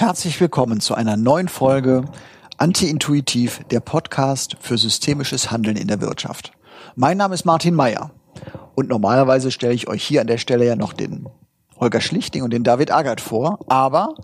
[0.00, 2.04] Herzlich willkommen zu einer neuen Folge
[2.56, 6.52] Anti-Intuitiv, der Podcast für systemisches Handeln in der Wirtschaft.
[6.94, 8.12] Mein Name ist Martin Meyer
[8.76, 11.26] und normalerweise stelle ich euch hier an der Stelle ja noch den
[11.80, 14.14] Holger Schlichting und den David Agert vor, aber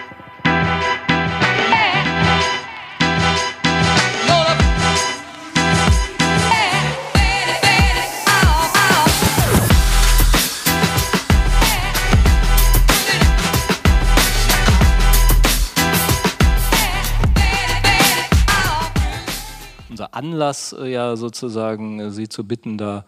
[20.19, 23.05] Anlass, äh, ja sozusagen äh, Sie zu bitten, da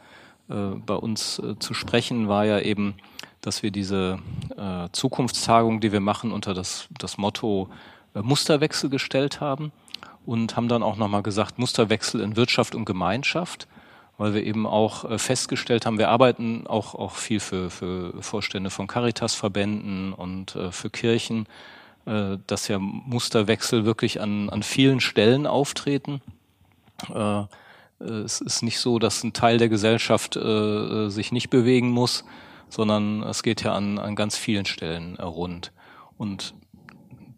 [0.48, 2.94] äh, bei uns zu sprechen, war ja eben,
[3.40, 4.18] dass wir diese
[4.92, 7.70] Zukunftstagung, die wir machen, unter das, das Motto
[8.12, 9.72] Musterwechsel gestellt haben
[10.26, 13.66] und haben dann auch nochmal gesagt, Musterwechsel in Wirtschaft und Gemeinschaft,
[14.18, 18.86] weil wir eben auch festgestellt haben, wir arbeiten auch, auch viel für, für Vorstände von
[18.86, 21.46] Caritas-Verbänden und für Kirchen,
[22.04, 26.20] dass ja Musterwechsel wirklich an, an vielen Stellen auftreten
[27.08, 27.44] äh,
[28.02, 32.24] es ist nicht so, dass ein Teil der Gesellschaft äh, sich nicht bewegen muss,
[32.68, 35.72] sondern es geht ja an, an ganz vielen Stellen äh, rund.
[36.16, 36.54] Und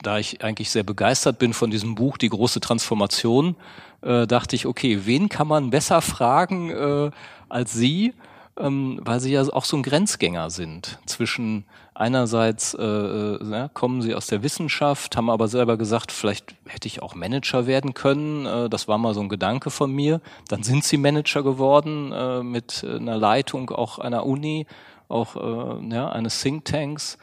[0.03, 3.57] da ich eigentlich sehr begeistert bin von diesem Buch Die große Transformation,
[4.03, 7.11] äh, dachte ich, okay, wen kann man besser fragen äh,
[7.49, 8.15] als Sie,
[8.57, 11.65] ähm, weil Sie ja auch so ein Grenzgänger sind zwischen
[12.03, 16.89] einerseits äh, äh, ja, kommen sie aus der Wissenschaft, haben aber selber gesagt, vielleicht hätte
[16.89, 18.45] ich auch Manager werden können.
[18.45, 20.21] Äh, das war mal so ein Gedanke von mir.
[20.49, 24.67] Dann sind sie Manager geworden äh, mit einer Leitung auch einer Uni,
[25.09, 27.19] auch äh, ja, eines Thinktanks.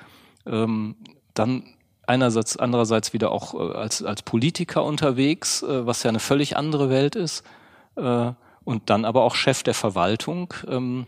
[0.45, 0.95] Ähm,
[1.33, 1.63] dann
[2.07, 6.89] einerseits, andererseits wieder auch äh, als, als Politiker unterwegs, äh, was ja eine völlig andere
[6.89, 7.43] Welt ist.
[7.97, 8.31] Äh,
[8.63, 10.53] und dann aber auch Chef der Verwaltung.
[10.67, 11.05] Ähm,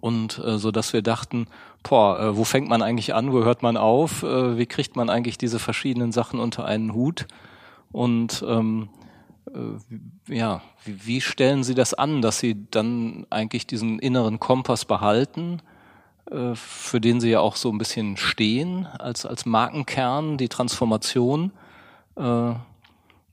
[0.00, 1.46] und äh, so dass wir dachten,
[1.82, 5.10] boah, äh, wo fängt man eigentlich an, wo hört man auf, äh, wie kriegt man
[5.10, 7.26] eigentlich diese verschiedenen Sachen unter einen Hut?
[7.92, 8.88] Und ähm,
[9.54, 14.84] äh, ja, wie, wie stellen Sie das an, dass Sie dann eigentlich diesen inneren Kompass
[14.84, 15.60] behalten,
[16.30, 21.52] äh, für den Sie ja auch so ein bisschen stehen als als Markenkern, die Transformation.
[22.16, 22.54] Äh,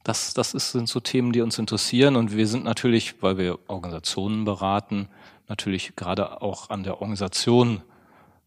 [0.04, 2.16] das, das ist, sind so Themen, die uns interessieren.
[2.16, 5.08] Und wir sind natürlich, weil wir Organisationen beraten,
[5.54, 7.84] natürlich gerade auch an der Organisation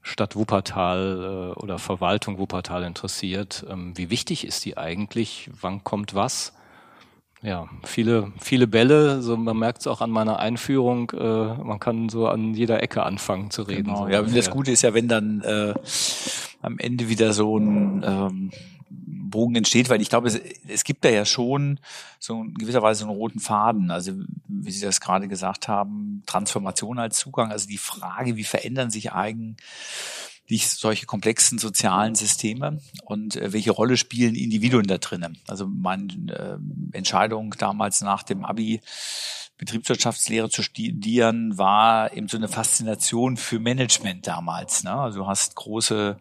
[0.03, 3.65] Stadt Wuppertal äh, oder Verwaltung Wuppertal interessiert.
[3.71, 5.49] Ähm, wie wichtig ist die eigentlich?
[5.61, 6.53] Wann kommt was?
[7.43, 12.09] Ja, viele, viele Bälle, so man merkt es auch an meiner Einführung, äh, man kann
[12.09, 13.85] so an jeder Ecke anfangen zu reden.
[13.85, 15.75] Genau, so ja, das Gute ist ja, wenn dann äh,
[16.63, 18.51] am Ende wieder so ein ähm,
[19.37, 21.79] Bogen entsteht, weil ich glaube, es, es gibt da ja schon
[22.19, 23.91] so in gewisser Weise einen roten Faden.
[23.91, 24.13] Also
[24.49, 29.13] wie Sie das gerade gesagt haben, Transformation als Zugang, also die Frage, wie verändern sich
[29.13, 29.57] eigentlich
[30.69, 35.37] solche komplexen sozialen Systeme und äh, welche Rolle spielen Individuen da drinnen?
[35.47, 38.81] Also meine äh, Entscheidung damals nach dem Abi
[39.59, 44.85] Betriebswirtschaftslehre zu studieren, war eben so eine Faszination für Management damals.
[44.85, 44.93] Ne?
[44.93, 46.19] Also du hast große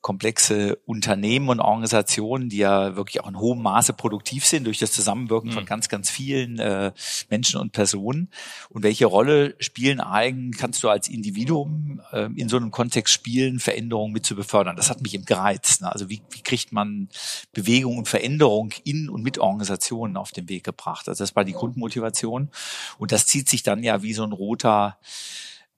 [0.00, 4.92] komplexe Unternehmen und Organisationen, die ja wirklich auch in hohem Maße produktiv sind durch das
[4.92, 5.54] Zusammenwirken mhm.
[5.54, 6.92] von ganz, ganz vielen äh,
[7.30, 8.30] Menschen und Personen.
[8.68, 13.58] Und welche Rolle spielen eigen, kannst du als Individuum äh, in so einem Kontext spielen,
[13.58, 14.76] Veränderungen mit zu befördern?
[14.76, 15.82] Das hat mich eben gereizt.
[15.82, 15.90] Ne?
[15.92, 17.08] Also wie, wie kriegt man
[17.52, 21.08] Bewegung und Veränderung in und mit Organisationen auf den Weg gebracht?
[21.08, 22.50] Also das war die Grundmotivation.
[22.98, 24.96] Und das zieht sich dann ja wie so ein roter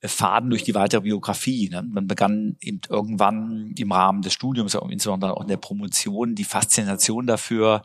[0.02, 1.69] Faden durch die weitere Biografie.
[1.69, 1.82] Ne?
[1.82, 7.26] Man begann eben irgendwann im Rahmen des Studiums, insbesondere auch in der Promotion, die Faszination
[7.26, 7.82] dafür,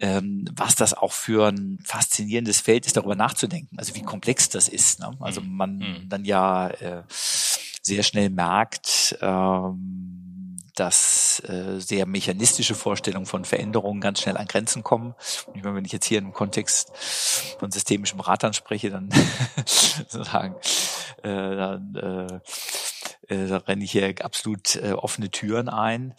[0.00, 3.78] ähm, was das auch für ein faszinierendes Feld ist, darüber nachzudenken.
[3.78, 5.00] Also wie komplex das ist.
[5.00, 5.10] Ne?
[5.20, 5.56] Also mhm.
[5.56, 6.08] man mhm.
[6.08, 10.19] dann ja äh, sehr schnell merkt, ähm,
[10.80, 15.14] dass äh, sehr mechanistische Vorstellungen von Veränderungen ganz schnell an Grenzen kommen.
[15.46, 16.90] Und ich meine, wenn ich jetzt hier im Kontext
[17.58, 19.10] von systemischem Ratern spreche, dann
[19.66, 20.54] sozusagen,
[21.22, 21.94] äh, dann
[23.28, 26.14] äh, äh, da renne ich hier absolut äh, offene Türen ein.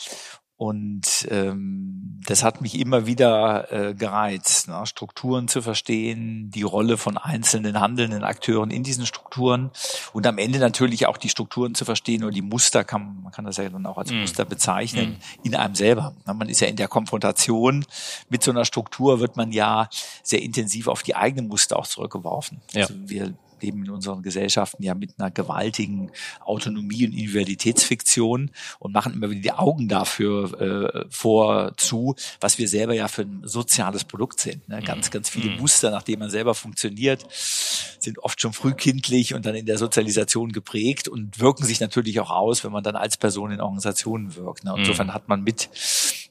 [0.62, 4.86] Und ähm, das hat mich immer wieder äh, gereizt, ne?
[4.86, 9.72] Strukturen zu verstehen, die Rolle von einzelnen handelnden Akteuren in diesen Strukturen
[10.14, 13.46] und am Ende natürlich auch die Strukturen zu verstehen oder die Muster, kann, man kann
[13.46, 14.20] das ja dann auch als mm.
[14.20, 15.48] Muster bezeichnen, mm.
[15.48, 16.14] in einem selber.
[16.28, 17.84] Man ist ja in der Konfrontation
[18.30, 19.90] mit so einer Struktur, wird man ja
[20.22, 22.62] sehr intensiv auf die eigenen Muster auch zurückgeworfen.
[22.74, 22.82] Ja.
[22.84, 26.12] Also wir leben in unseren Gesellschaften ja mit einer gewaltigen
[26.44, 32.68] Autonomie und Individualitätsfiktion und machen immer wieder die Augen dafür äh, vor zu, was wir
[32.68, 34.68] selber ja für ein soziales Produkt sind.
[34.70, 34.82] Ne?
[34.82, 35.12] Ganz, mhm.
[35.12, 35.62] ganz viele mhm.
[35.62, 40.52] Muster, nach denen man selber funktioniert, sind oft schon frühkindlich und dann in der Sozialisation
[40.52, 44.64] geprägt und wirken sich natürlich auch aus, wenn man dann als Person in Organisationen wirkt.
[44.64, 44.74] Ne?
[44.78, 45.14] Insofern mhm.
[45.14, 45.70] hat man mit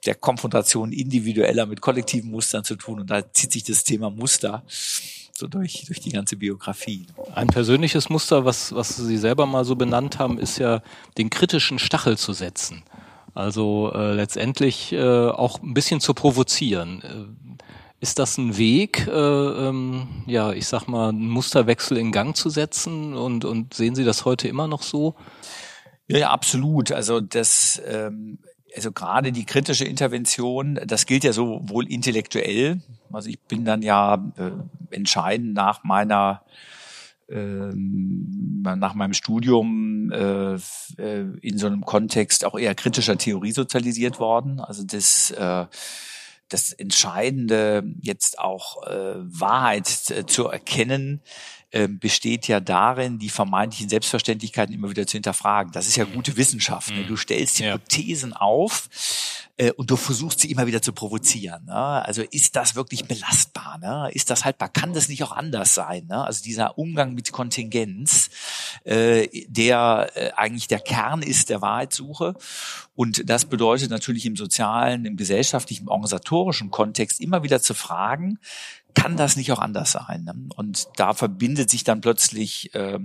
[0.07, 4.65] der Konfrontation individueller mit kollektiven Mustern zu tun und da zieht sich das Thema Muster
[5.41, 7.07] so durch, durch die ganze Biografie.
[7.35, 10.83] Ein persönliches Muster, was, was Sie selber mal so benannt haben, ist ja,
[11.19, 12.85] den kritischen Stachel zu setzen.
[13.35, 17.03] Also äh, letztendlich äh, auch ein bisschen zu provozieren.
[17.03, 17.65] Äh,
[18.01, 22.49] ist das ein Weg, äh, ähm, ja, ich sag mal, einen Musterwechsel in Gang zu
[22.49, 23.15] setzen?
[23.15, 25.17] Und, und sehen Sie das heute immer noch so?
[26.09, 26.93] Ja, ja absolut.
[26.93, 28.39] Also das ähm,
[28.75, 32.81] also gerade die kritische Intervention, das gilt ja sowohl intellektuell,
[33.13, 34.51] also ich bin dann ja äh,
[34.95, 36.43] entscheidend nach meiner
[37.29, 44.19] ähm, nach meinem Studium äh, äh, in so einem Kontext auch eher kritischer Theorie sozialisiert
[44.19, 44.61] worden.
[44.61, 45.67] Also das äh,
[46.49, 51.21] das Entscheidende jetzt auch äh, Wahrheit äh, zu erkennen,
[51.89, 55.73] besteht ja darin, die vermeintlichen Selbstverständlichkeiten immer wieder zu hinterfragen.
[55.73, 56.91] Das ist ja gute Wissenschaft.
[56.91, 57.05] Ne?
[57.05, 58.37] Du stellst Hypothesen ja.
[58.39, 58.89] auf
[59.61, 61.67] äh, und du versuchst sie immer wieder zu provozieren.
[61.67, 61.75] Ne?
[61.75, 63.79] Also ist das wirklich belastbar?
[63.79, 64.11] Ne?
[64.13, 64.71] Ist das haltbar?
[64.71, 66.07] Kann das nicht auch anders sein?
[66.09, 66.25] Ne?
[66.25, 68.31] Also dieser Umgang mit Kontingenz,
[68.85, 72.35] äh, der äh, eigentlich der Kern ist der Wahrheitssuche.
[72.95, 78.39] Und das bedeutet natürlich im sozialen, im gesellschaftlichen, im organisatorischen Kontext immer wieder zu fragen,
[78.95, 80.25] kann das nicht auch anders sein?
[80.25, 80.35] Ne?
[80.57, 82.99] Und da verbindet sich dann plötzlich äh,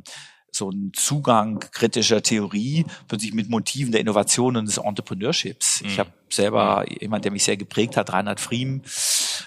[0.56, 5.82] so ein Zugang kritischer Theorie plötzlich mit Motiven der Innovation und des Entrepreneurships.
[5.82, 5.88] Mhm.
[5.88, 8.82] Ich habe selber jemand, der mich sehr geprägt hat, Reinhard Friem,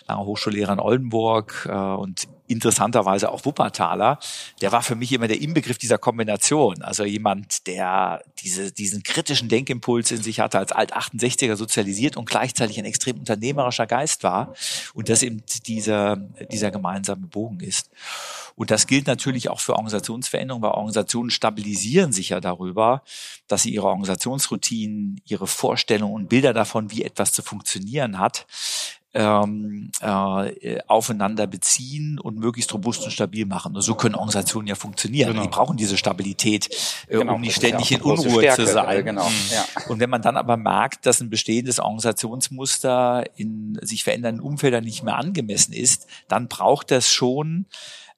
[0.06, 4.18] langer Hochschullehrer in Oldenburg äh, und interessanterweise auch Wuppertaler,
[4.60, 6.82] der war für mich immer der Inbegriff dieser Kombination.
[6.82, 12.78] Also jemand, der diese, diesen kritischen Denkimpuls in sich hatte, als Alt-68er sozialisiert und gleichzeitig
[12.78, 14.54] ein extrem unternehmerischer Geist war
[14.94, 17.90] und das eben dieser, dieser gemeinsame Bogen ist.
[18.56, 23.02] Und das gilt natürlich auch für Organisationsveränderungen, weil Organisationen stabilisieren sich ja darüber,
[23.46, 28.46] dass sie ihre Organisationsroutinen, ihre Vorstellungen und Bilder davon, wie etwas zu funktionieren hat,
[29.18, 33.74] ähm, äh, aufeinander beziehen und möglichst robust und stabil machen.
[33.74, 35.32] Und so können Organisationen ja funktionieren.
[35.32, 35.42] Genau.
[35.42, 36.68] Die brauchen diese Stabilität,
[37.08, 38.98] äh, genau, um nicht ständig in Unruhe Stärke, zu sein.
[38.98, 39.28] Äh, genau.
[39.28, 39.34] Mhm.
[39.50, 39.64] Ja.
[39.88, 45.02] Und wenn man dann aber merkt, dass ein bestehendes Organisationsmuster in sich verändernden Umfeldern nicht
[45.02, 47.66] mehr angemessen ist, dann braucht das schon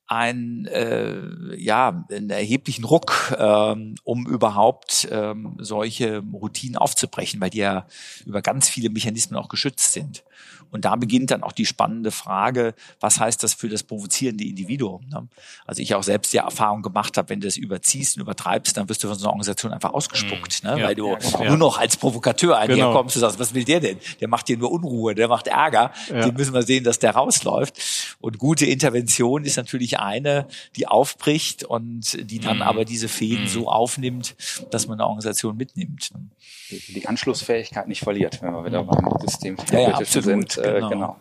[0.06, 7.58] ein äh, ja einen erheblichen Ruck, ähm, um überhaupt ähm, solche Routinen aufzubrechen, weil die
[7.58, 7.86] ja
[8.26, 10.24] über ganz viele Mechanismen auch geschützt sind.
[10.70, 15.06] Und da beginnt dann auch die spannende Frage, was heißt das für das provozierende Individuum?
[15.08, 15.28] Ne?
[15.66, 18.88] Also ich auch selbst die Erfahrung gemacht habe, wenn du das überziehst und übertreibst, dann
[18.88, 20.70] wirst du von so einer Organisation einfach ausgespuckt, mhm.
[20.70, 20.80] ne?
[20.80, 23.26] Ja, weil du ja, nur noch als Provokateur einherkommst genau.
[23.26, 23.98] und sagst, was will der denn?
[24.20, 25.92] Der macht dir nur Unruhe, der macht Ärger.
[26.08, 26.26] Ja.
[26.26, 28.16] Den müssen wir sehen, dass der rausläuft.
[28.20, 30.46] Und gute Intervention ist natürlich eine,
[30.76, 32.62] die aufbricht und die dann mhm.
[32.62, 33.48] aber diese Fäden mhm.
[33.48, 34.36] so aufnimmt,
[34.70, 36.10] dass man eine Organisation mitnimmt.
[36.10, 36.39] Die,
[36.70, 40.58] die Anschlussfähigkeit nicht verliert, wenn wir wieder beim System ja, ja, sind.
[40.58, 40.88] Äh, genau.
[40.88, 41.16] genau.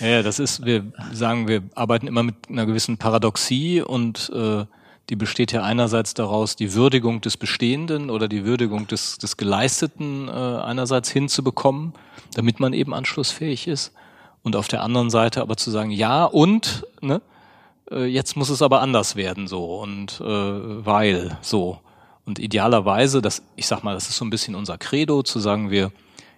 [0.00, 4.64] Ja, das ist, wir sagen, wir arbeiten immer mit einer gewissen Paradoxie und äh,
[5.08, 10.28] die besteht ja einerseits daraus, die Würdigung des Bestehenden oder die Würdigung des, des Geleisteten
[10.28, 11.92] äh, einerseits hinzubekommen,
[12.34, 13.92] damit man eben anschlussfähig ist.
[14.42, 17.20] Und auf der anderen Seite aber zu sagen, ja und, ne,
[17.90, 21.80] äh, jetzt muss es aber anders werden so und äh, weil so.
[22.26, 25.70] Und idealerweise, das, ich sag mal, das ist so ein bisschen unser Credo, zu sagen,
[25.70, 25.92] wir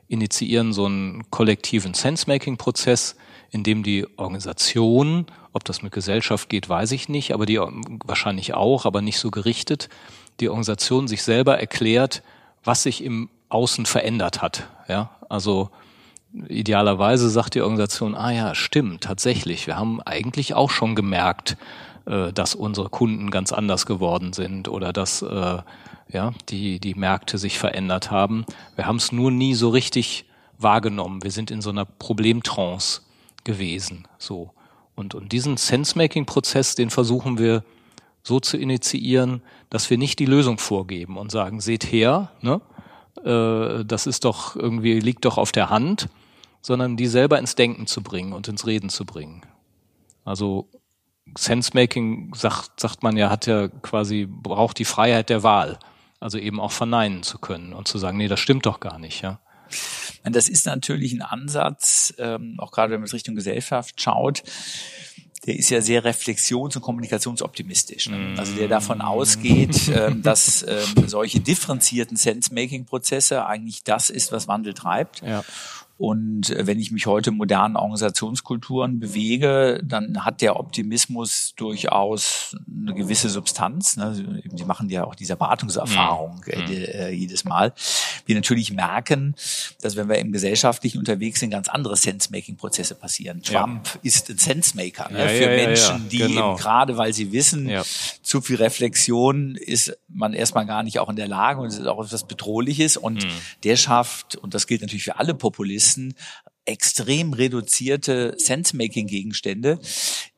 [0.07, 3.17] initiieren so einen kollektiven Sense-Making-Prozess,
[3.51, 7.59] in dem die Organisation, ob das mit Gesellschaft geht, weiß ich nicht, aber die
[8.05, 9.89] wahrscheinlich auch, aber nicht so gerichtet,
[10.41, 12.23] die Organisation sich selber erklärt,
[12.63, 14.69] was sich im Außen verändert hat.
[14.89, 15.71] Ja, also
[16.49, 21.57] idealerweise sagt die Organisation, ah ja, stimmt, tatsächlich, wir haben eigentlich auch schon gemerkt,
[22.09, 25.59] äh, dass unsere Kunden ganz anders geworden sind oder dass äh,
[26.11, 28.47] ja, die, die Märkte sich verändert haben.
[28.77, 30.25] Wir haben es nur nie so richtig
[30.57, 31.23] wahrgenommen.
[31.23, 33.03] Wir sind in so einer Problemtrance
[33.45, 34.09] gewesen.
[34.17, 34.53] So.
[34.95, 37.63] Und, und diesen Sense-Making-Prozess, den versuchen wir
[38.23, 42.61] so zu initiieren, dass wir nicht die Lösung vorgeben und sagen, seht her, ne?
[43.23, 46.09] Äh, das ist doch irgendwie, liegt doch auf der Hand,
[46.63, 49.43] sondern die selber ins Denken zu bringen und ins Reden zu bringen.
[50.25, 50.69] Also
[51.37, 55.79] Sense-Making, sagt, sagt man ja, hat ja quasi, braucht die Freiheit der Wahl.
[56.21, 59.23] Also eben auch verneinen zu können und zu sagen, nee, das stimmt doch gar nicht,
[59.23, 59.41] ja.
[60.25, 64.43] Das ist natürlich ein Ansatz, ähm, auch gerade wenn man es Richtung Gesellschaft schaut,
[65.47, 68.09] der ist ja sehr reflexions- und kommunikationsoptimistisch.
[68.09, 68.35] Ne?
[68.37, 74.75] Also der davon ausgeht, ähm, dass ähm, solche differenzierten Sense-Making-Prozesse eigentlich das ist, was Wandel
[74.75, 75.23] treibt.
[75.23, 75.45] Ja.
[75.99, 82.57] Und äh, wenn ich mich heute in modernen Organisationskulturen bewege, dann hat der Optimismus durchaus
[82.69, 83.97] eine gewisse Substanz.
[83.97, 84.43] Ne?
[84.55, 86.53] Sie machen ja auch diese Erwartungserfahrung mhm.
[86.53, 87.75] äh, jedes Mal.
[88.27, 89.35] Wir natürlich merken,
[89.81, 93.43] dass wenn wir im Gesellschaftlichen unterwegs sind, ganz andere Sense-Making-Prozesse passieren.
[93.43, 94.01] Trump ja.
[94.05, 95.19] ist ein Sense-Maker ne?
[95.19, 96.53] ja, für ja, Menschen, die genau.
[96.53, 97.69] eben gerade, weil sie wissen,
[98.23, 101.87] zu viel Reflexion ist man erstmal gar nicht auch in der Lage und es ist
[101.87, 102.97] auch etwas Bedrohliches.
[102.97, 103.31] Und mhm.
[103.65, 106.15] der schafft, und das gilt natürlich für alle Populisten, Wissen
[106.69, 109.79] extrem reduzierte Sense-Making-Gegenstände,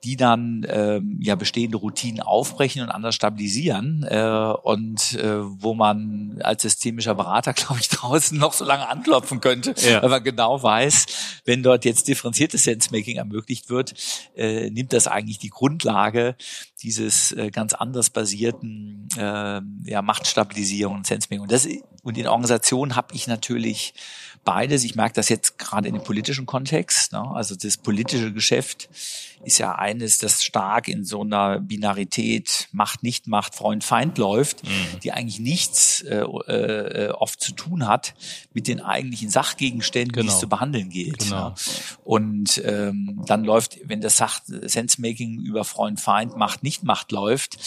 [0.04, 6.40] die dann ähm, ja bestehende Routinen aufbrechen und anders stabilisieren äh, und äh, wo man
[6.44, 10.02] als systemischer Berater, glaube ich, draußen noch so lange anklopfen könnte, ja.
[10.02, 11.06] weil man genau weiß,
[11.46, 13.94] wenn dort jetzt differenziertes Sense-Making ermöglicht wird,
[14.36, 16.36] äh, nimmt das eigentlich die Grundlage
[16.80, 21.42] dieses äh, ganz anders basierten äh, ja, Machtstabilisierung und Sense-Making.
[21.42, 21.66] Und, das,
[22.04, 23.94] und in Organisationen habe ich natürlich
[24.44, 24.84] beides.
[24.84, 27.12] Ich merke das jetzt gerade in dem politischen Kontext.
[27.12, 27.20] Ne?
[27.20, 28.88] Also das politische Geschäft
[29.44, 34.64] ist ja eines, das stark in so einer Binarität Macht, nicht Macht, Freund, Feind läuft,
[34.64, 35.00] mhm.
[35.02, 38.14] die eigentlich nichts äh, äh, oft zu tun hat
[38.52, 40.22] mit den eigentlichen Sachgegenständen, genau.
[40.22, 40.40] die es genau.
[40.40, 41.18] zu behandeln gilt.
[41.20, 41.50] Genau.
[41.50, 41.54] Ne?
[42.04, 47.58] Und ähm, dann läuft, wenn das Sach Sense-Making über Freund, Feind, Macht, nicht Macht läuft,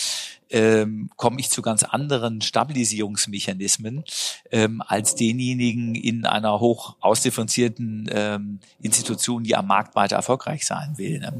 [0.50, 4.04] ähm, komme ich zu ganz anderen Stabilisierungsmechanismen
[4.52, 10.94] ähm, als denjenigen in einer hoch ausdifferenzierten ähm, Institution, die am Markt weiter erfolgreich sein
[10.98, 11.20] will.
[11.20, 11.34] Ne?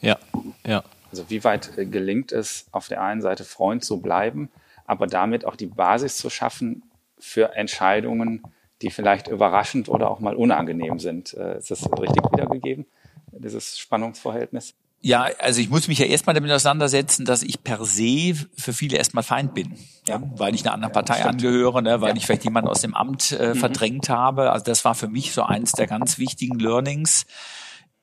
[0.00, 0.18] Ja,
[0.66, 0.82] ja.
[1.10, 4.50] Also wie weit äh, gelingt es, auf der einen Seite Freund zu bleiben,
[4.86, 6.82] aber damit auch die Basis zu schaffen
[7.18, 8.42] für Entscheidungen,
[8.82, 11.34] die vielleicht überraschend oder auch mal unangenehm sind.
[11.34, 12.86] Äh, ist das richtig wiedergegeben,
[13.32, 14.74] dieses Spannungsverhältnis?
[15.00, 18.96] Ja, also ich muss mich ja erstmal damit auseinandersetzen, dass ich per se für viele
[18.96, 19.76] erstmal Feind bin.
[20.08, 22.16] Ja, weil ich einer anderen Partei ja, angehöre, ne, weil ja.
[22.16, 23.58] ich vielleicht jemanden aus dem Amt äh, mhm.
[23.58, 24.50] verdrängt habe.
[24.50, 27.26] Also das war für mich so eins der ganz wichtigen Learnings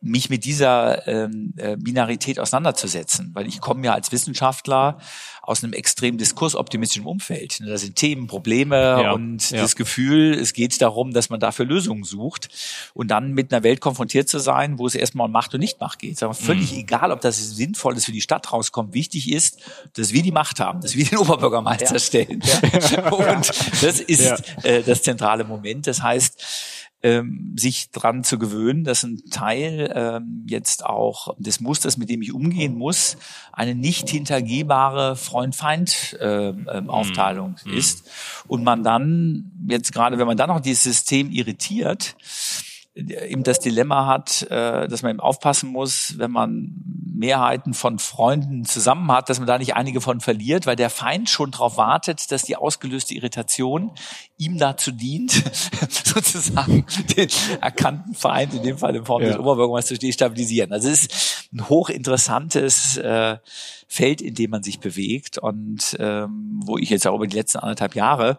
[0.04, 4.98] mich mit dieser ähm, äh, Binarität auseinanderzusetzen, weil ich komme ja als Wissenschaftler
[5.42, 7.60] aus einem extrem diskursoptimistischen Umfeld.
[7.66, 9.62] Da sind Themen, Probleme ja, und ja.
[9.62, 12.50] das Gefühl, es geht darum, dass man dafür Lösungen sucht
[12.94, 16.00] und dann mit einer Welt konfrontiert zu sein, wo es erstmal um Macht und Nicht-Macht
[16.00, 16.22] geht.
[16.22, 16.80] Aber völlig mhm.
[16.80, 18.94] egal, ob das sinnvoll ist für die Stadt rauskommt.
[18.94, 19.60] Wichtig ist,
[19.94, 22.00] dass wir die Macht haben, dass wir den Oberbürgermeister ja.
[22.00, 22.42] stellen.
[23.12, 23.50] und
[23.82, 25.88] das ist äh, das zentrale Moment.
[25.88, 26.42] Das heißt,
[27.04, 32.22] ähm, sich dran zu gewöhnen, dass ein Teil ähm, jetzt auch des Musters, mit dem
[32.22, 33.18] ich umgehen muss,
[33.52, 37.78] eine nicht hintergehbare Freund-Feind-Aufteilung äh, mhm.
[37.78, 38.10] ist.
[38.48, 42.16] Und man dann, jetzt gerade wenn man dann noch dieses System irritiert,
[42.96, 46.76] eben das Dilemma hat, äh, dass man eben aufpassen muss, wenn man
[47.16, 51.30] Mehrheiten von Freunden zusammen hat, dass man da nicht einige von verliert, weil der Feind
[51.30, 53.92] schon darauf wartet, dass die ausgelöste Irritation
[54.38, 55.32] ihm dazu dient,
[55.90, 56.86] sozusagen
[57.16, 57.30] den
[57.62, 59.30] erkannten Feind, in dem Fall in Form ja.
[59.30, 60.72] des Oberbürgermeisters, zu destabilisieren.
[60.72, 63.38] Also es ist ein hochinteressantes äh,
[63.88, 67.60] Feld, in dem man sich bewegt und ähm, wo ich jetzt auch über die letzten
[67.60, 68.38] anderthalb Jahre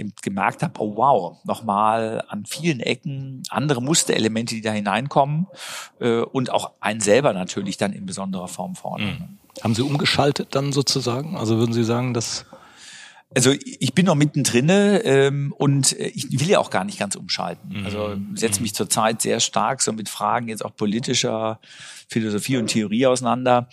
[0.00, 5.46] eben gemerkt habe, oh wow, nochmal an vielen Ecken andere Musterelemente, die da hineinkommen
[6.00, 9.06] äh, und auch einen selber natürlich dann in besonderer Form fordern.
[9.06, 9.38] Mhm.
[9.62, 11.36] Haben Sie umgeschaltet dann sozusagen?
[11.36, 12.46] Also würden Sie sagen, dass
[13.34, 17.78] also ich bin noch mittendrin ähm, und ich will ja auch gar nicht ganz umschalten.
[17.78, 17.84] Mhm.
[17.84, 21.60] Also setze mich zurzeit sehr stark so mit Fragen jetzt auch politischer
[22.08, 23.68] Philosophie und Theorie auseinander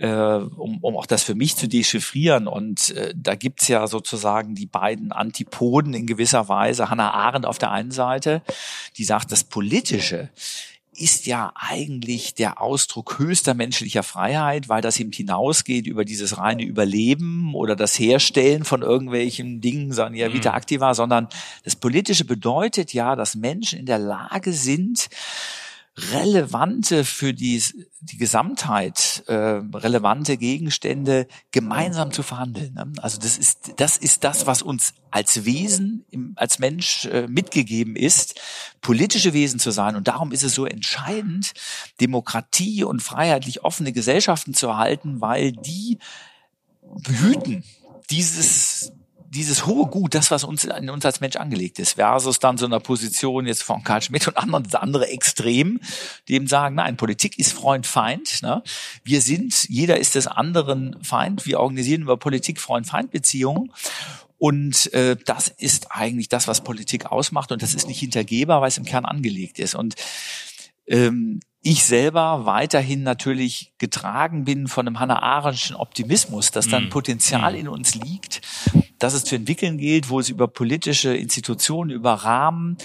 [0.00, 2.46] äh, um, um auch das für mich zu dechiffrieren.
[2.46, 6.88] Und äh, da gibt's ja sozusagen die beiden Antipoden in gewisser Weise.
[6.90, 8.42] Hannah Arendt auf der einen Seite,
[8.96, 10.30] die sagt, das Politische
[11.00, 16.62] ist ja eigentlich der Ausdruck höchster menschlicher Freiheit, weil das eben hinausgeht über dieses reine
[16.62, 20.56] Überleben oder das Herstellen von irgendwelchen Dingen, sagen ja Vita mhm.
[20.56, 21.28] Activa, sondern
[21.64, 25.08] das Politische bedeutet ja, dass Menschen in der Lage sind,
[25.96, 27.62] relevante für die,
[28.00, 32.74] die Gesamtheit äh, relevante Gegenstände gemeinsam zu verhandeln.
[32.74, 32.92] Ne?
[33.02, 37.96] Also das ist das ist das, was uns als Wesen, im, als Mensch äh, mitgegeben
[37.96, 38.40] ist,
[38.80, 39.96] politische Wesen zu sein.
[39.96, 41.52] Und darum ist es so entscheidend,
[42.00, 45.98] Demokratie und freiheitlich offene Gesellschaften zu erhalten, weil die
[46.80, 47.64] behüten
[48.10, 48.69] dieses
[49.30, 52.66] dieses hohe Gut, das, was uns in uns als Mensch angelegt ist, versus dann so
[52.66, 55.80] einer Position jetzt von Karl Schmidt und anderen, das andere Extrem,
[56.26, 58.42] die eben sagen, nein, Politik ist Freund, Feind.
[58.42, 58.62] Ne?
[59.04, 61.46] Wir sind, jeder ist des anderen Feind.
[61.46, 63.72] Wir organisieren über Politik Freund-Feind-Beziehungen.
[64.36, 67.52] Und äh, das ist eigentlich das, was Politik ausmacht.
[67.52, 69.76] Und das ist nicht hintergehbar, weil es im Kern angelegt ist.
[69.76, 69.94] Und
[70.88, 76.90] ähm, ich selber weiterhin natürlich getragen bin von einem Hannah Arendtschen Optimismus, dass dann mhm.
[76.90, 77.58] Potenzial mhm.
[77.58, 78.40] in uns liegt,
[78.98, 82.78] dass es zu entwickeln gilt, wo es über politische Institutionen, über Rahmen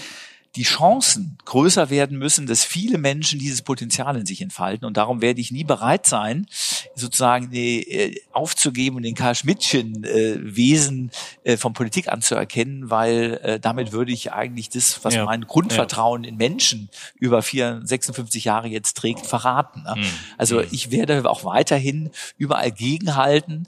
[0.56, 4.86] die Chancen größer werden müssen, dass viele Menschen dieses Potenzial in sich entfalten.
[4.86, 6.46] Und darum werde ich nie bereit sein,
[6.94, 11.10] sozusagen äh, aufzugeben und den Karl Schmidtchen äh, Wesen
[11.44, 15.24] äh, von Politik anzuerkennen, weil äh, damit würde ich eigentlich das, was ja.
[15.26, 16.30] mein Grundvertrauen ja.
[16.30, 19.82] in Menschen über 4, 56 Jahre jetzt trägt, verraten.
[19.82, 19.96] Ne?
[19.96, 20.04] Mhm.
[20.38, 20.68] Also mhm.
[20.70, 23.66] ich werde auch weiterhin überall gegenhalten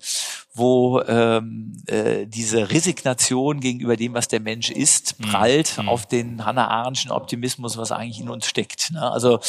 [0.59, 5.25] wo ähm, äh, diese Resignation gegenüber dem, was der Mensch ist, mhm.
[5.25, 5.89] prallt mhm.
[5.89, 8.91] auf den Hannah Arendtschen Optimismus, was eigentlich in uns steckt.
[8.93, 9.11] Ne?
[9.11, 9.41] Also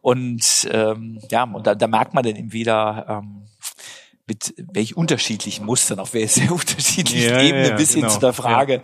[0.00, 3.42] und ähm, ja, und da, da merkt man dann eben wieder, ähm,
[4.28, 8.06] mit welch unterschiedlichen Mustern, auf welche sehr unterschiedlichen ja, Ebenen, ja, bis genau.
[8.06, 8.80] hin zu der Frage, ja.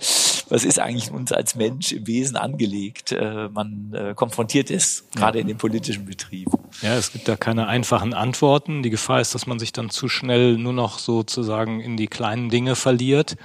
[0.49, 5.39] was ist eigentlich uns als Mensch im Wesen angelegt, äh, man äh, konfrontiert ist, gerade
[5.39, 6.49] in dem politischen Betrieb.
[6.83, 8.83] Ja, es gibt da keine einfachen Antworten.
[8.83, 12.49] Die Gefahr ist, dass man sich dann zu schnell nur noch sozusagen in die kleinen
[12.49, 13.37] Dinge verliert.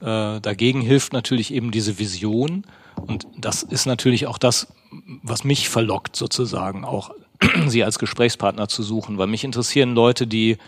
[0.00, 2.64] Äh, dagegen hilft natürlich eben diese Vision.
[2.94, 4.68] Und das ist natürlich auch das,
[5.22, 7.10] was mich verlockt, sozusagen auch
[7.66, 10.58] sie als Gesprächspartner zu suchen, weil mich interessieren Leute, die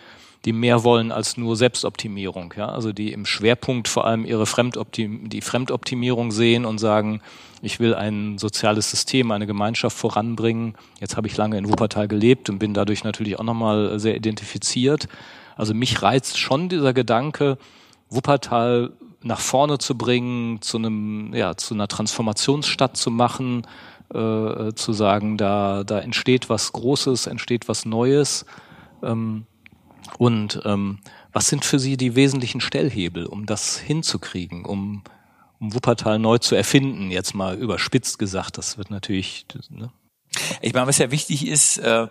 [0.45, 5.29] die mehr wollen als nur Selbstoptimierung, ja, also die im Schwerpunkt vor allem ihre Fremdoptim
[5.29, 7.21] die Fremdoptimierung sehen und sagen,
[7.63, 10.75] ich will ein soziales System, eine Gemeinschaft voranbringen.
[11.01, 15.07] Jetzt habe ich lange in Wuppertal gelebt und bin dadurch natürlich auch nochmal sehr identifiziert.
[15.57, 17.59] Also mich reizt schon dieser Gedanke,
[18.11, 23.65] Wuppertal nach vorne zu bringen, zu einem, ja, zu einer Transformationsstadt zu machen,
[24.13, 28.45] äh, zu sagen, da, da entsteht was Großes, entsteht was Neues.
[29.05, 29.47] Ähm,
[30.19, 30.99] und ähm,
[31.33, 35.03] was sind für Sie die wesentlichen Stellhebel, um das hinzukriegen, um,
[35.59, 37.11] um Wuppertal neu zu erfinden?
[37.11, 39.47] Jetzt mal überspitzt gesagt, das wird natürlich.
[39.71, 39.91] Ne?
[40.61, 42.09] Ich meine, was ja wichtig ist, äh,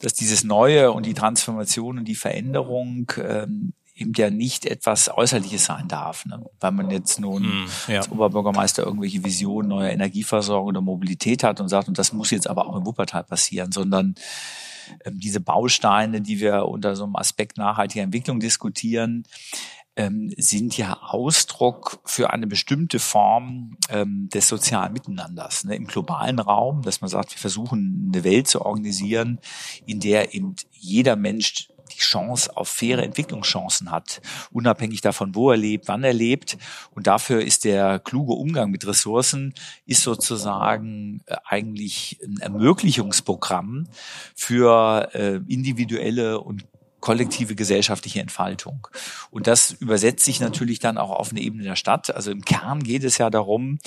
[0.00, 5.64] dass dieses Neue und die Transformation und die Veränderung ähm, eben ja nicht etwas Äußerliches
[5.64, 6.24] sein darf.
[6.24, 6.44] Ne?
[6.60, 7.98] Weil man jetzt nun mm, ja.
[7.98, 12.48] als Oberbürgermeister irgendwelche Visionen neuer Energieversorgung oder Mobilität hat und sagt, und das muss jetzt
[12.48, 14.14] aber auch in Wuppertal passieren, sondern
[15.10, 19.24] diese Bausteine, die wir unter so einem Aspekt nachhaltiger Entwicklung diskutieren,
[19.98, 26.38] ähm, sind ja Ausdruck für eine bestimmte Form ähm, des sozialen Miteinanders ne, im globalen
[26.38, 29.40] Raum, dass man sagt, wir versuchen eine Welt zu organisieren,
[29.86, 35.56] in der eben jeder Mensch die Chance auf faire Entwicklungschancen hat, unabhängig davon, wo er
[35.56, 36.56] lebt, wann er lebt.
[36.94, 39.54] Und dafür ist der kluge Umgang mit Ressourcen,
[39.86, 43.88] ist sozusagen äh, eigentlich ein Ermöglichungsprogramm
[44.34, 46.64] für äh, individuelle und
[47.00, 48.88] kollektive gesellschaftliche Entfaltung.
[49.30, 52.14] Und das übersetzt sich natürlich dann auch auf eine Ebene der Stadt.
[52.14, 53.78] Also im Kern geht es ja darum,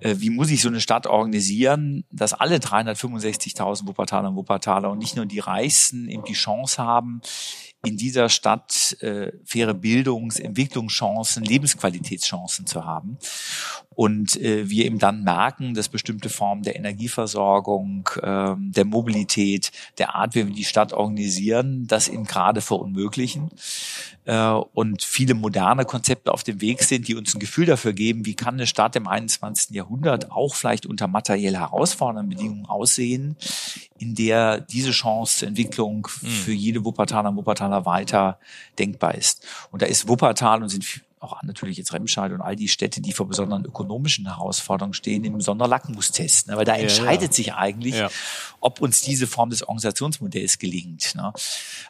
[0.00, 5.16] wie muss ich so eine Stadt organisieren, dass alle 365.000 Wuppertaler und Wuppertaler und nicht
[5.16, 7.20] nur die Reichsten eben die Chance haben,
[7.84, 13.18] in dieser Stadt äh, faire Bildungs-, Entwicklungschancen, Lebensqualitätschancen zu haben.
[13.94, 20.14] Und äh, wir eben dann merken, dass bestimmte Formen der Energieversorgung, äh, der Mobilität, der
[20.14, 23.50] Art, wie wir die Stadt organisieren, das eben gerade verunmöglichen.
[24.24, 28.26] Äh, und viele moderne Konzepte auf dem Weg sind, die uns ein Gefühl dafür geben,
[28.26, 29.74] wie kann eine Stadt im 21.
[29.74, 33.36] Jahrhundert auch vielleicht unter materiell herausfordernden Bedingungen aussehen,
[34.04, 36.28] in der diese Chance zur Entwicklung hm.
[36.28, 38.38] für jede Wuppertaler und Wuppertaler weiter
[38.78, 39.46] denkbar ist.
[39.70, 40.84] Und da ist Wuppertal und sind
[41.24, 45.40] auch natürlich jetzt Remscheid und all die Städte, die vor besonderen ökonomischen Herausforderungen stehen, im
[45.40, 46.48] Sonderlackmustest.
[46.48, 46.56] Ne?
[46.56, 47.32] Weil da entscheidet ja.
[47.32, 48.10] sich eigentlich, ja.
[48.60, 51.14] ob uns diese Form des Organisationsmodells gelingt.
[51.14, 51.32] Ne?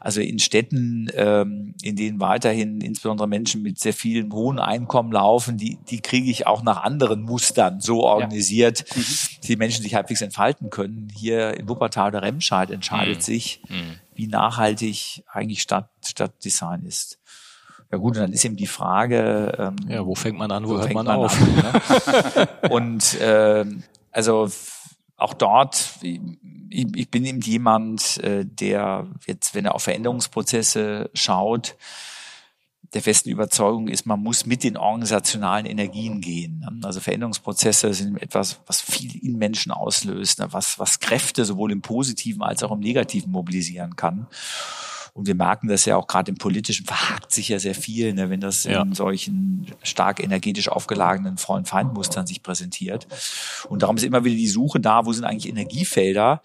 [0.01, 5.57] Also in Städten, ähm, in denen weiterhin insbesondere Menschen mit sehr vielen hohen Einkommen laufen,
[5.57, 9.05] die, die kriege ich auch nach anderen Mustern so organisiert, mhm.
[9.44, 11.09] die Menschen sich halbwegs entfalten können.
[11.14, 13.23] Hier in Wuppertal oder Remscheid entscheidet mhm.
[13.23, 13.99] sich, mhm.
[14.14, 17.18] wie nachhaltig eigentlich Stadt, Stadtdesign ist.
[17.95, 20.79] Ja gut, dann ist eben die Frage, ähm, ja, wo fängt man an, wo, wo
[20.81, 21.41] hört man, man, auf?
[21.41, 22.49] An, ne?
[22.71, 23.65] und äh,
[24.11, 24.51] also
[25.17, 26.21] auch dort, ich,
[26.71, 31.77] ich bin eben jemand, äh, der jetzt, wenn er auf Veränderungsprozesse schaut,
[32.95, 36.59] der festen Überzeugung ist, man muss mit den organisationalen Energien gehen.
[36.59, 36.81] Ne?
[36.83, 40.49] Also Veränderungsprozesse sind etwas, was viel in Menschen auslöst, ne?
[40.51, 44.27] was, was Kräfte sowohl im Positiven als auch im Negativen mobilisieren kann.
[45.14, 48.31] Und wir merken das ja auch gerade im Politischen, verhakt sich ja sehr viel, ne,
[48.31, 48.83] wenn das ja.
[48.83, 53.07] in solchen stark energetisch aufgeladenen Freund-Feind-Mustern sich präsentiert.
[53.68, 56.42] Und darum ist immer wieder die Suche da, wo sind eigentlich Energiefelder,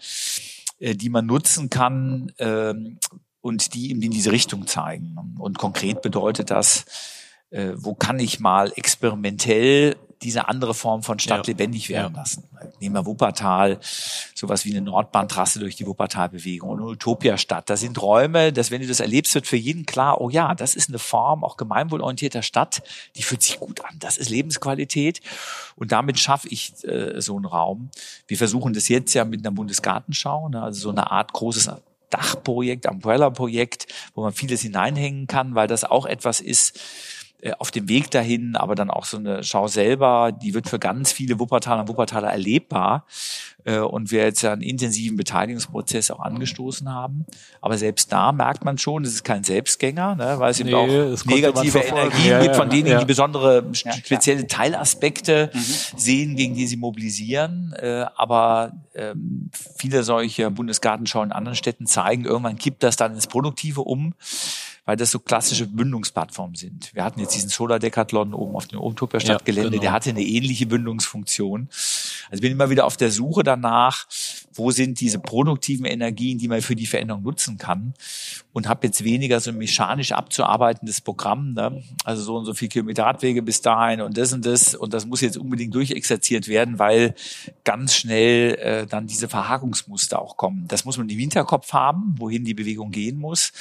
[0.77, 2.99] äh, die man nutzen kann ähm,
[3.41, 5.15] und die eben in diese Richtung zeigen.
[5.39, 6.85] Und konkret bedeutet das,
[7.49, 11.51] äh, wo kann ich mal experimentell diese andere Form von Stadt ja.
[11.51, 12.19] lebendig werden ja.
[12.19, 12.43] lassen.
[12.79, 13.79] Nehmen wir Wuppertal,
[14.35, 17.69] sowas wie eine Nordbahntrasse durch die Wuppertalbewegung und Utopia-Stadt.
[17.69, 20.75] Da sind Räume, dass wenn du das erlebst, wird für jeden klar, oh ja, das
[20.75, 22.81] ist eine Form auch gemeinwohlorientierter Stadt,
[23.15, 23.95] die fühlt sich gut an.
[23.99, 25.21] Das ist Lebensqualität
[25.75, 27.89] und damit schaffe ich äh, so einen Raum.
[28.27, 31.71] Wir versuchen das jetzt ja mit einer Bundesgartenschau, ne, also so eine Art großes
[32.09, 36.79] Dachprojekt, Umbrella-Projekt, wo man vieles hineinhängen kann, weil das auch etwas ist,
[37.57, 41.11] auf dem Weg dahin, aber dann auch so eine Schau selber, die wird für ganz
[41.11, 43.05] viele Wuppertaler und Wuppertaler erlebbar
[43.63, 47.25] äh, und wir jetzt ja einen intensiven Beteiligungsprozess auch angestoßen haben.
[47.61, 50.77] Aber selbst da merkt man schon, es ist kein Selbstgänger, ne, weil es nee, eben
[50.77, 52.99] auch negative Energien ja, gibt, von denen ja.
[52.99, 55.59] die besondere spezielle Teilaspekte mhm.
[55.59, 57.73] sehen, gegen die sie mobilisieren.
[57.73, 63.27] Äh, aber ähm, viele solche Bundesgartenschauen in anderen Städten zeigen, irgendwann kippt das dann ins
[63.27, 64.13] Produktive um
[64.89, 66.95] weil das so klassische Bündungsplattformen sind.
[66.95, 69.81] Wir hatten jetzt diesen Solar-Decathlon oben auf dem Utopia Stadtgelände, ja, genau.
[69.83, 71.67] der hatte eine ähnliche Bündungsfunktion.
[71.69, 74.07] Also ich bin immer wieder auf der Suche danach,
[74.51, 77.93] wo sind diese produktiven Energien, die man für die Veränderung nutzen kann
[78.51, 81.83] und habe jetzt weniger so ein mechanisch abzuarbeitendes Programm, ne?
[82.03, 85.05] also so und so viel Kilometer Radwege bis dahin und das und das und das
[85.05, 87.13] muss jetzt unbedingt durchexerziert werden, weil
[87.63, 90.65] ganz schnell äh, dann diese Verhakungsmuster auch kommen.
[90.67, 93.53] Das muss man im Hinterkopf haben, wohin die Bewegung gehen muss.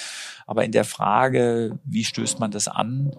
[0.48, 3.14] Aber in der Frage, wie stößt man das an,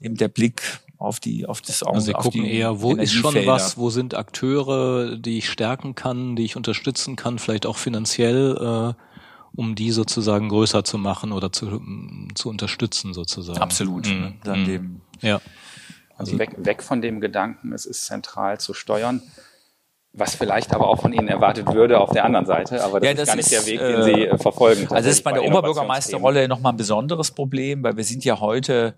[0.00, 3.34] eben der Blick auf die auf das Augen, Also Sie gucken eher, wo ist schon
[3.44, 8.94] was, wo sind Akteure, die ich stärken kann, die ich unterstützen kann, vielleicht auch finanziell,
[8.96, 9.02] äh,
[9.54, 11.82] um die sozusagen größer zu machen oder zu,
[12.34, 13.60] zu unterstützen sozusagen.
[13.60, 14.06] Absolut.
[14.06, 14.36] Mhm.
[14.42, 14.64] Dann mhm.
[14.64, 15.42] dem, ja.
[16.16, 19.20] Also weg, weg von dem Gedanken, es ist zentral zu steuern,
[20.12, 23.14] was vielleicht aber auch von Ihnen erwartet würde auf der anderen Seite, aber das, ja,
[23.14, 24.82] das ist gar nicht der Weg, den Sie äh, verfolgen.
[24.82, 28.94] Also das ist bei der Oberbürgermeisterrolle nochmal ein besonderes Problem, weil wir sind ja heute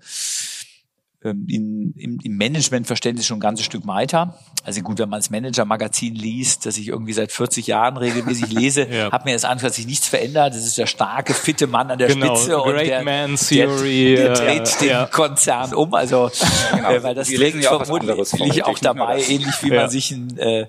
[1.25, 4.39] ähm, in, im, im Managementverständnis schon ein ganzes Stück weiter.
[4.65, 8.89] Also gut, wenn man das Manager-Magazin liest, das ich irgendwie seit 40 Jahren regelmäßig lese,
[8.89, 9.11] ja.
[9.11, 10.55] hat mir das an, hat sich nichts verändert.
[10.55, 14.35] Das ist der starke, fitte Mann an der genau, Spitze und der, Man Theory, der,
[14.35, 15.07] der dreht äh, den ja.
[15.07, 15.95] Konzern um.
[15.95, 16.91] Also ja, genau.
[16.91, 20.67] äh, weil das trägt vermutlich auch dabei, ähnlich wie man sich ein äh,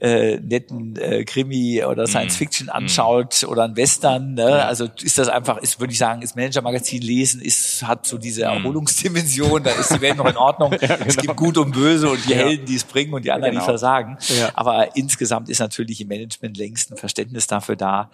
[0.00, 2.38] äh, netten äh, Krimi oder Science mhm.
[2.38, 2.72] Fiction mhm.
[2.72, 4.64] anschaut oder ein Western, ne?
[4.64, 8.42] also ist das einfach, ist würde ich sagen, ist Manager-Magazin lesen, ist hat so diese
[8.42, 8.56] mhm.
[8.56, 10.72] Erholungsdimension, da ist die Welt noch in Ordnung.
[10.72, 11.04] ja, genau.
[11.06, 12.34] Es gibt Gut und Böse und die.
[12.34, 13.64] Helden, die es bringen und die anderen, genau.
[13.64, 14.18] die versagen.
[14.38, 14.50] Ja.
[14.54, 18.10] Aber insgesamt ist natürlich im Management längst ein Verständnis dafür da,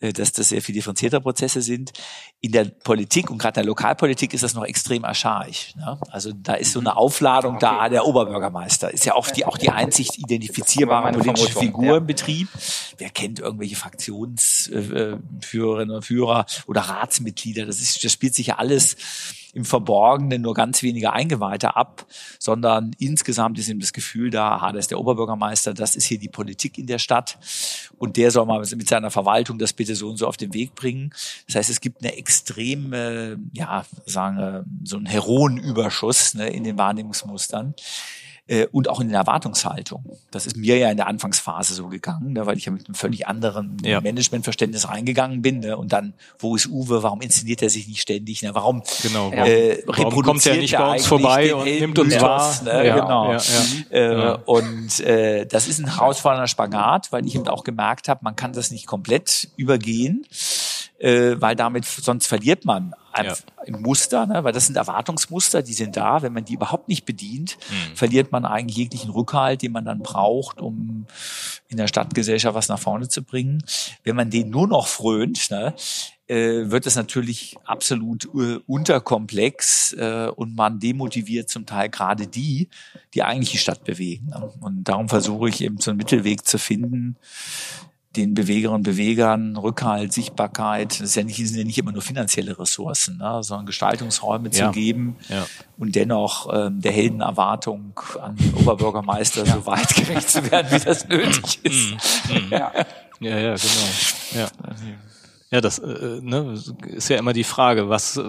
[0.00, 1.92] dass das sehr viel differenzierter Prozesse sind.
[2.40, 5.74] In der Politik und gerade in der Lokalpolitik ist das noch extrem archaisch.
[5.76, 5.98] Ne?
[6.10, 6.96] Also da ist so eine mhm.
[6.96, 7.66] Aufladung okay.
[7.66, 11.96] da, der Oberbürgermeister ist ja oft die, auch die einzig identifizierbare politische Figur ja.
[11.96, 12.48] im Betrieb.
[12.98, 17.66] Wer kennt irgendwelche Fraktionsführerinnen und Führer oder Ratsmitglieder?
[17.66, 18.96] Das ist, das spielt sich ja alles
[19.56, 22.04] im Verborgenen nur ganz wenige Eingeweihte ab,
[22.38, 26.18] sondern insgesamt ist ihm das Gefühl da, aha, das ist der Oberbürgermeister, das ist hier
[26.18, 27.38] die Politik in der Stadt
[27.96, 30.74] und der soll mal mit seiner Verwaltung das bitte so und so auf den Weg
[30.74, 31.14] bringen.
[31.46, 36.76] Das heißt, es gibt eine extreme, ja, sagen wir, so einen Heroenüberschuss ne, in den
[36.76, 37.74] Wahrnehmungsmustern
[38.48, 40.04] äh, und auch in der Erwartungshaltung.
[40.30, 42.94] Das ist mir ja in der Anfangsphase so gegangen, ne, weil ich ja mit einem
[42.94, 44.00] völlig anderen ja.
[44.00, 45.60] Managementverständnis reingegangen bin.
[45.60, 47.02] Ne, und dann, wo ist Uwe?
[47.02, 48.42] Warum inszeniert er sich nicht ständig?
[48.42, 48.54] Ne?
[48.54, 52.62] Warum, genau, äh, warum kommt er nicht bei uns vorbei und nimmt uns wahr?
[52.64, 52.86] Ne?
[52.86, 53.32] Ja, genau.
[53.32, 58.20] Ja, äh, und äh, das ist ein herausfordernder Spagat, weil ich eben auch gemerkt habe,
[58.22, 60.24] man kann das nicht komplett übergehen
[60.98, 63.34] äh, weil damit sonst verliert man ja.
[63.64, 64.44] im Muster, ne?
[64.44, 66.22] weil das sind Erwartungsmuster, die sind da.
[66.22, 67.96] Wenn man die überhaupt nicht bedient, mhm.
[67.96, 71.06] verliert man eigentlich jeglichen Rückhalt, den man dann braucht, um
[71.68, 73.62] in der Stadtgesellschaft was nach vorne zu bringen.
[74.04, 75.74] Wenn man den nur noch frönt, ne?
[76.28, 82.68] äh, wird es natürlich absolut uh, unterkomplex äh, und man demotiviert zum Teil gerade die,
[83.14, 84.26] die eigentlich die Stadt bewegen.
[84.26, 84.52] Ne?
[84.60, 87.16] Und darum versuche ich eben so einen Mittelweg zu finden,
[88.16, 92.02] den Bewegerinnen und Bewegern Rückhalt, Sichtbarkeit, das ist ja nicht, sind ja nicht immer nur
[92.02, 94.66] finanzielle Ressourcen, ne, sondern Gestaltungsräume ja.
[94.66, 95.46] zu geben ja.
[95.78, 99.54] und dennoch ähm, der Heldenerwartung an den Oberbürgermeister ja.
[99.54, 101.96] so weit gerecht zu werden, wie das nötig ist.
[102.28, 102.48] Mhm.
[102.50, 102.72] ja.
[103.20, 103.88] ja, ja, genau.
[104.34, 104.48] Ja,
[105.50, 108.22] ja das äh, ne, ist ja immer die Frage, was äh,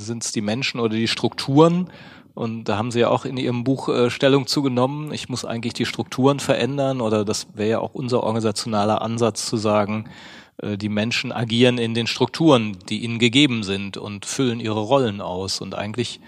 [0.00, 1.90] sind es die Menschen oder die Strukturen,
[2.36, 5.10] und da haben Sie ja auch in Ihrem Buch äh, Stellung zugenommen.
[5.10, 9.56] Ich muss eigentlich die Strukturen verändern oder das wäre ja auch unser organisationaler Ansatz zu
[9.56, 10.10] sagen,
[10.58, 15.22] äh, die Menschen agieren in den Strukturen, die ihnen gegeben sind und füllen ihre Rollen
[15.22, 15.62] aus.
[15.62, 16.20] Und eigentlich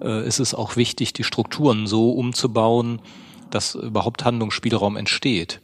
[0.00, 3.02] äh, ist es auch wichtig, die Strukturen so umzubauen,
[3.50, 5.62] dass überhaupt Handlungsspielraum entsteht.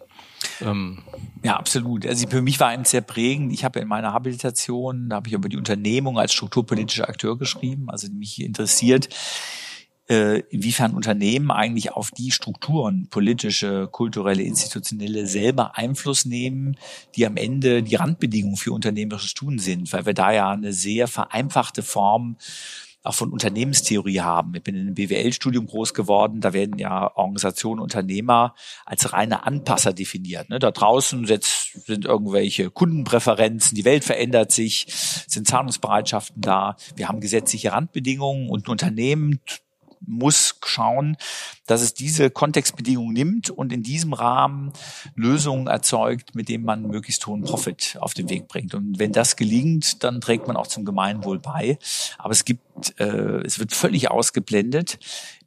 [0.61, 0.99] Ähm,
[1.45, 2.09] ja, absolut.
[2.09, 3.53] Also für mich war eines sehr prägend.
[3.53, 7.88] Ich habe in meiner Habilitation, da habe ich über die Unternehmung als strukturpolitischer Akteur geschrieben,
[7.88, 9.09] also mich interessiert,
[10.12, 16.77] äh, inwiefern Unternehmen eigentlich auf die Strukturen, politische, kulturelle, institutionelle, selber Einfluss nehmen,
[17.16, 21.09] die am Ende die Randbedingungen für unternehmerisches Tun sind, weil wir da ja eine sehr
[21.09, 22.37] vereinfachte Form
[23.05, 24.55] auch von Unternehmenstheorie haben.
[24.55, 29.94] Ich bin in einem BWL-Studium groß geworden, da werden ja Organisationen, Unternehmer als reine Anpasser
[29.94, 30.51] definiert.
[30.51, 30.59] Ne?
[30.59, 34.87] Da draußen sind irgendwelche Kundenpräferenzen, die Welt verändert sich,
[35.27, 39.40] sind Zahlungsbereitschaften da, wir haben gesetzliche Randbedingungen und ein Unternehmen
[40.07, 41.17] muss schauen,
[41.67, 44.73] dass es diese Kontextbedingungen nimmt und in diesem Rahmen
[45.15, 48.75] Lösungen erzeugt, mit denen man möglichst hohen Profit auf den Weg bringt.
[48.75, 51.79] Und wenn das gelingt, dann trägt man auch zum Gemeinwohl bei.
[52.19, 52.62] Aber es gibt,
[52.98, 54.98] äh, es wird völlig ausgeblendet,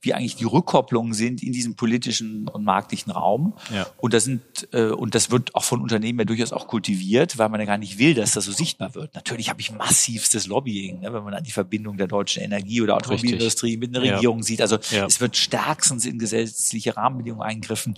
[0.01, 3.53] wie eigentlich die Rückkopplungen sind in diesem politischen und marktlichen Raum.
[3.73, 3.88] Ja.
[3.97, 7.49] Und das sind äh, und das wird auch von Unternehmen ja durchaus auch kultiviert, weil
[7.49, 9.15] man ja gar nicht will, dass das so sichtbar wird.
[9.15, 12.95] Natürlich habe ich massivstes Lobbying, ne, wenn man an die Verbindung der deutschen Energie- oder
[12.95, 14.43] Automobilindustrie mit einer Regierung ja.
[14.43, 14.61] sieht.
[14.61, 15.05] Also ja.
[15.05, 17.95] es wird stärkstens in gesetzliche Rahmenbedingungen eingegriffen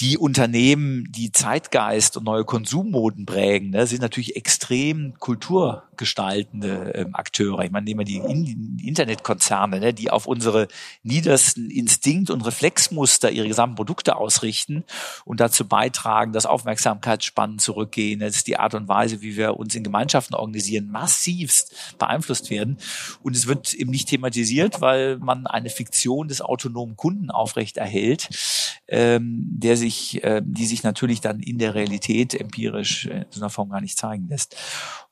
[0.00, 7.64] die Unternehmen, die Zeitgeist und neue Konsummoden prägen, ne, sind natürlich extrem kulturgestaltende ähm, Akteure.
[7.64, 10.68] Ich meine, nehmen wir die, In Internetkonzerne, ne, die auf unsere
[11.02, 14.84] niedersten Instinkt- und Reflexmuster ihre gesamten Produkte ausrichten
[15.24, 18.20] und dazu beitragen, dass Aufmerksamkeitsspannen zurückgehen.
[18.20, 22.78] Das ist die Art und Weise, wie wir uns in Gemeinschaften organisieren, massivst beeinflusst werden.
[23.24, 28.28] Und es wird eben nicht thematisiert, weil man eine Fiktion des autonomen Kunden aufrecht erhält,
[28.86, 33.40] ähm, der sich sich, äh, die sich natürlich dann in der Realität empirisch in so
[33.40, 34.56] einer Form gar nicht zeigen lässt.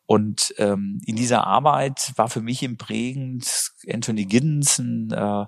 [0.07, 5.47] Und ähm, in dieser Arbeit war für mich im prägend Anthony Giddens, ein äh,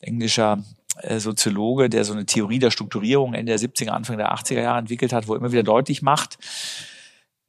[0.00, 0.62] englischer
[1.02, 4.78] äh, Soziologe, der so eine Theorie der Strukturierung Ende der 70er, Anfang der 80er Jahre
[4.78, 6.38] entwickelt hat, wo immer wieder deutlich macht,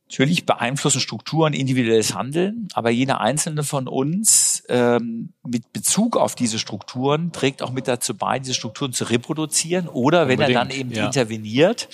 [0.09, 6.57] Natürlich beeinflussen Strukturen individuelles Handeln, aber jeder einzelne von uns ähm, mit Bezug auf diese
[6.57, 10.91] Strukturen trägt auch mit dazu bei, diese Strukturen zu reproduzieren oder wenn er dann eben
[10.91, 11.05] ja.
[11.05, 11.89] interveniert,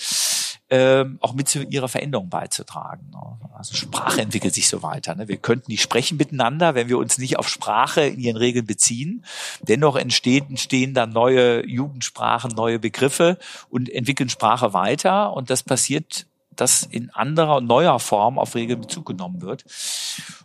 [0.69, 3.11] ähm, auch mit zu ihrer Veränderung beizutragen.
[3.53, 5.13] Also Sprache entwickelt sich so weiter.
[5.15, 5.27] Ne?
[5.27, 9.25] Wir könnten nicht sprechen miteinander, wenn wir uns nicht auf Sprache in ihren Regeln beziehen.
[9.61, 13.37] Dennoch entstehen, entstehen dann neue Jugendsprachen, neue Begriffe
[13.69, 15.33] und entwickeln Sprache weiter.
[15.33, 19.65] Und das passiert das in anderer, neuer Form auf Regeln Bezug genommen wird.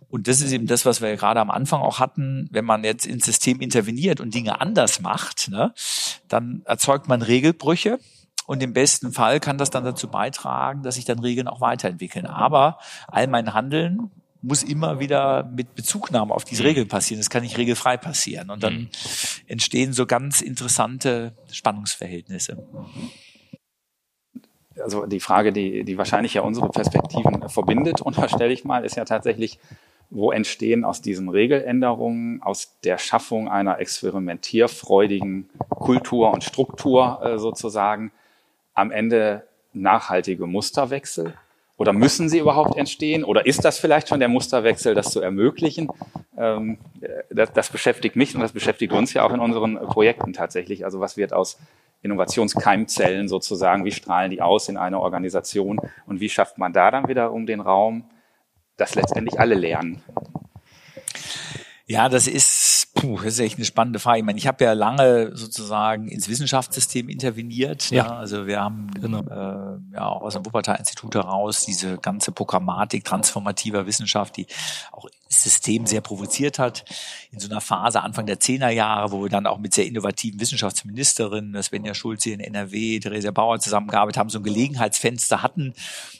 [0.08, 2.48] Und das ist eben das, was wir gerade am Anfang auch hatten.
[2.50, 5.72] Wenn man jetzt ins System interveniert und Dinge anders macht, ne,
[6.28, 7.98] dann erzeugt man Regelbrüche.
[8.46, 12.26] Und im besten Fall kann das dann dazu beitragen, dass sich dann Regeln auch weiterentwickeln.
[12.26, 14.10] Aber all mein Handeln
[14.42, 17.20] muss immer wieder mit Bezugnahme auf diese Regeln passieren.
[17.20, 18.50] Das kann nicht regelfrei passieren.
[18.50, 18.88] Und dann mhm.
[19.46, 22.66] entstehen so ganz interessante Spannungsverhältnisse
[24.82, 29.04] also die Frage, die, die wahrscheinlich ja unsere Perspektiven verbindet, unterstelle ich mal, ist ja
[29.04, 29.58] tatsächlich,
[30.10, 38.10] wo entstehen aus diesen Regeländerungen, aus der Schaffung einer experimentierfreudigen Kultur und Struktur äh, sozusagen
[38.74, 41.34] am Ende nachhaltige Musterwechsel?
[41.76, 43.24] Oder müssen sie überhaupt entstehen?
[43.24, 45.88] Oder ist das vielleicht schon der Musterwechsel, das zu ermöglichen?
[46.36, 46.76] Ähm,
[47.30, 50.84] das, das beschäftigt mich und das beschäftigt uns ja auch in unseren Projekten tatsächlich.
[50.84, 51.58] Also was wird aus
[52.02, 57.08] Innovationskeimzellen sozusagen, wie strahlen die aus in einer Organisation und wie schafft man da dann
[57.08, 58.04] wieder um den Raum,
[58.76, 60.02] dass letztendlich alle lernen?
[61.90, 64.20] Ja, das ist, puh, das ist echt eine spannende Frage.
[64.20, 67.90] Ich meine, ich habe ja lange sozusagen ins Wissenschaftssystem interveniert.
[67.90, 68.04] Ja.
[68.04, 68.12] Ne?
[68.12, 69.22] Also wir haben genau.
[69.22, 74.46] äh, ja auch aus dem Wuppertal-Institut heraus diese ganze Programmatik transformativer Wissenschaft, die
[74.92, 76.84] auch System sehr provoziert hat.
[77.30, 81.62] In so einer Phase Anfang der Zehnerjahre, wo wir dann auch mit sehr innovativen Wissenschaftsministerinnen,
[81.62, 85.74] Svenja Schulze in NRW, Theresia Bauer zusammengearbeitet haben, so ein Gelegenheitsfenster hatten,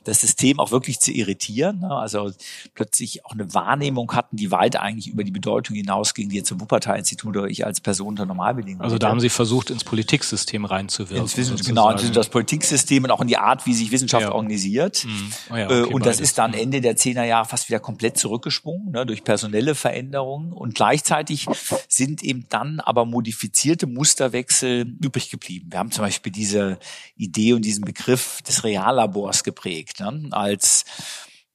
[0.05, 1.81] das System auch wirklich zu irritieren.
[1.81, 1.91] Ne?
[1.91, 2.31] Also
[2.75, 6.61] plötzlich auch eine Wahrnehmung hatten, die weit eigentlich über die Bedeutung hinausging, die jetzt zum
[6.61, 8.83] Wuppertal-Institut oder ich als Person unter Normalbedingungen.
[8.83, 11.25] Also da haben Sie versucht, ins Politiksystem reinzuwirken.
[11.25, 14.33] Ins Wissen, genau, in das Politiksystem und auch in die Art, wie sich Wissenschaft ja.
[14.33, 15.05] organisiert.
[15.05, 15.33] Mhm.
[15.51, 16.31] Oh ja, okay, und das beides.
[16.31, 18.93] ist dann Ende der Zehnerjahre fast wieder komplett zurückgesprungen.
[19.01, 19.07] Ne?
[19.07, 20.53] durch personelle Veränderungen.
[20.53, 21.47] Und gleichzeitig
[21.89, 25.69] sind eben dann aber modifizierte Musterwechsel übrig geblieben.
[25.71, 26.79] Wir haben zum Beispiel diese
[27.17, 30.85] Idee und diesen Begriff des Reallabors geprägt, ne, als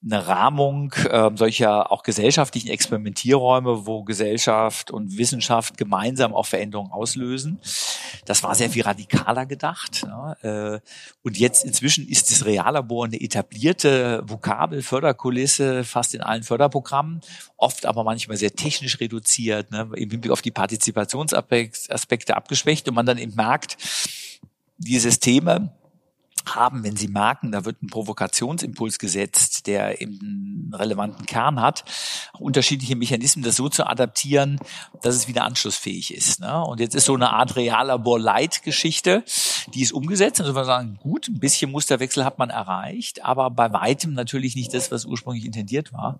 [0.05, 7.59] eine Rahmung äh, solcher auch gesellschaftlichen Experimentierräume, wo Gesellschaft und Wissenschaft gemeinsam auch Veränderungen auslösen.
[8.25, 10.05] Das war sehr viel radikaler gedacht.
[10.05, 10.81] Ne?
[11.23, 17.21] Und jetzt inzwischen ist das Reallabor eine etablierte Vokabel, Förderkulisse, fast in allen Förderprogrammen,
[17.57, 19.89] oft aber manchmal sehr technisch reduziert, ne?
[19.95, 23.77] im Hinblick auf die Partizipationsaspekte abgeschwächt und man dann eben merkt,
[24.77, 25.73] die Systeme,
[26.47, 31.85] haben, wenn sie merken, da wird ein Provokationsimpuls gesetzt, der eben einen relevanten Kern hat,
[32.33, 34.59] unterschiedliche Mechanismen, das so zu adaptieren,
[35.01, 36.39] dass es wieder anschlussfähig ist.
[36.39, 36.63] Ne?
[36.63, 39.23] Und jetzt ist so eine Art Reallabor-Light-Geschichte,
[39.73, 40.41] die ist umgesetzt.
[40.41, 44.73] Also wir sagen, gut, ein bisschen Musterwechsel hat man erreicht, aber bei weitem natürlich nicht
[44.73, 46.19] das, was ursprünglich intendiert war.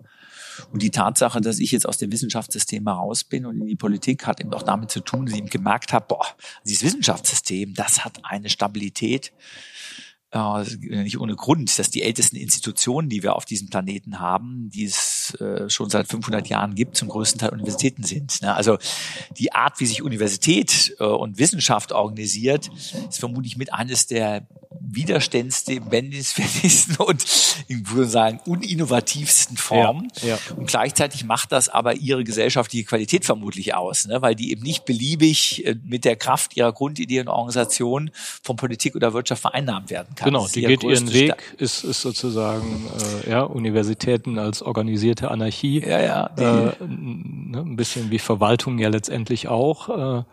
[0.71, 4.25] Und die Tatsache, dass ich jetzt aus dem Wissenschaftssystem heraus bin und in die Politik,
[4.25, 6.25] hat eben auch damit zu tun, dass ich eben gemerkt habe, boah,
[6.65, 9.33] dieses Wissenschaftssystem, das hat eine Stabilität,
[10.35, 14.85] äh, nicht ohne Grund, dass die ältesten Institutionen, die wir auf diesem Planeten haben, die
[14.85, 18.41] es äh, schon seit 500 Jahren gibt, zum größten Teil Universitäten sind.
[18.41, 18.53] Ne?
[18.53, 18.77] Also
[19.37, 22.69] die Art, wie sich Universität äh, und Wissenschaft organisiert,
[23.09, 24.47] ist vermutlich mit eines der
[24.95, 27.23] widerständsten, wendigsten und
[27.67, 30.07] ich würde sagen uninnovativsten Formen.
[30.21, 30.37] Ja, ja.
[30.55, 34.21] Und gleichzeitig macht das aber ihre gesellschaftliche Qualität vermutlich aus, ne?
[34.21, 38.95] weil die eben nicht beliebig äh, mit der Kraft ihrer Grundidee und Organisation von Politik
[38.95, 40.25] oder Wirtschaft vereinnahmt werden kann.
[40.25, 42.87] Genau, die geht ihren Weg, ist, ist sozusagen
[43.25, 45.81] äh, ja, Universitäten als organisierte Anarchie.
[45.81, 46.25] Ja, ja.
[46.37, 50.19] Äh, ne, ein bisschen wie Verwaltung ja letztendlich auch.
[50.19, 50.23] Äh,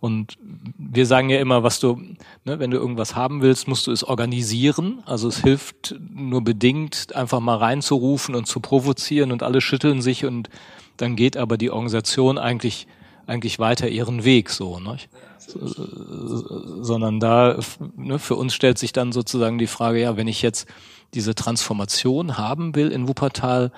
[0.00, 0.38] und
[0.78, 2.00] wir sagen ja immer, was du,
[2.44, 5.02] ne, wenn du irgendwas haben willst, musst du es organisieren.
[5.04, 10.24] Also es hilft nur bedingt, einfach mal reinzurufen und zu provozieren und alle schütteln sich
[10.24, 10.48] und
[10.96, 12.86] dann geht aber die Organisation eigentlich
[13.26, 14.96] eigentlich weiter ihren Weg so, ne?
[16.82, 17.58] sondern da
[17.96, 20.66] ne, für uns stellt sich dann sozusagen die Frage, ja, wenn ich jetzt
[21.14, 23.72] diese Transformation haben will in Wuppertal,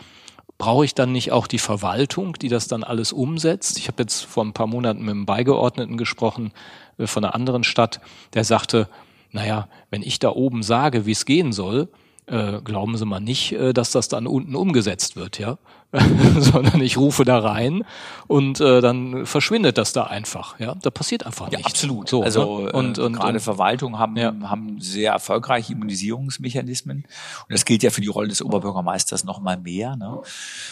[0.62, 3.78] brauche ich dann nicht auch die Verwaltung, die das dann alles umsetzt?
[3.78, 6.52] Ich habe jetzt vor ein paar Monaten mit einem Beigeordneten gesprochen
[6.98, 8.00] äh, von einer anderen Stadt,
[8.34, 8.88] der sagte,
[9.32, 11.88] naja, wenn ich da oben sage, wie es gehen soll,
[12.26, 15.58] äh, glauben Sie mal nicht, äh, dass das dann unten umgesetzt wird, ja.
[16.38, 17.84] sondern ich rufe da rein
[18.26, 20.58] und äh, dann verschwindet das da einfach.
[20.58, 21.74] Ja, da passiert einfach ja, nichts.
[21.74, 22.08] Absolut.
[22.08, 22.72] So, also ne?
[22.72, 24.34] und, und, gerade und, Verwaltungen haben ja.
[24.44, 29.58] haben sehr erfolgreiche Immunisierungsmechanismen und das gilt ja für die Rolle des Oberbürgermeisters noch mal
[29.58, 29.96] mehr.
[29.96, 30.22] Ne?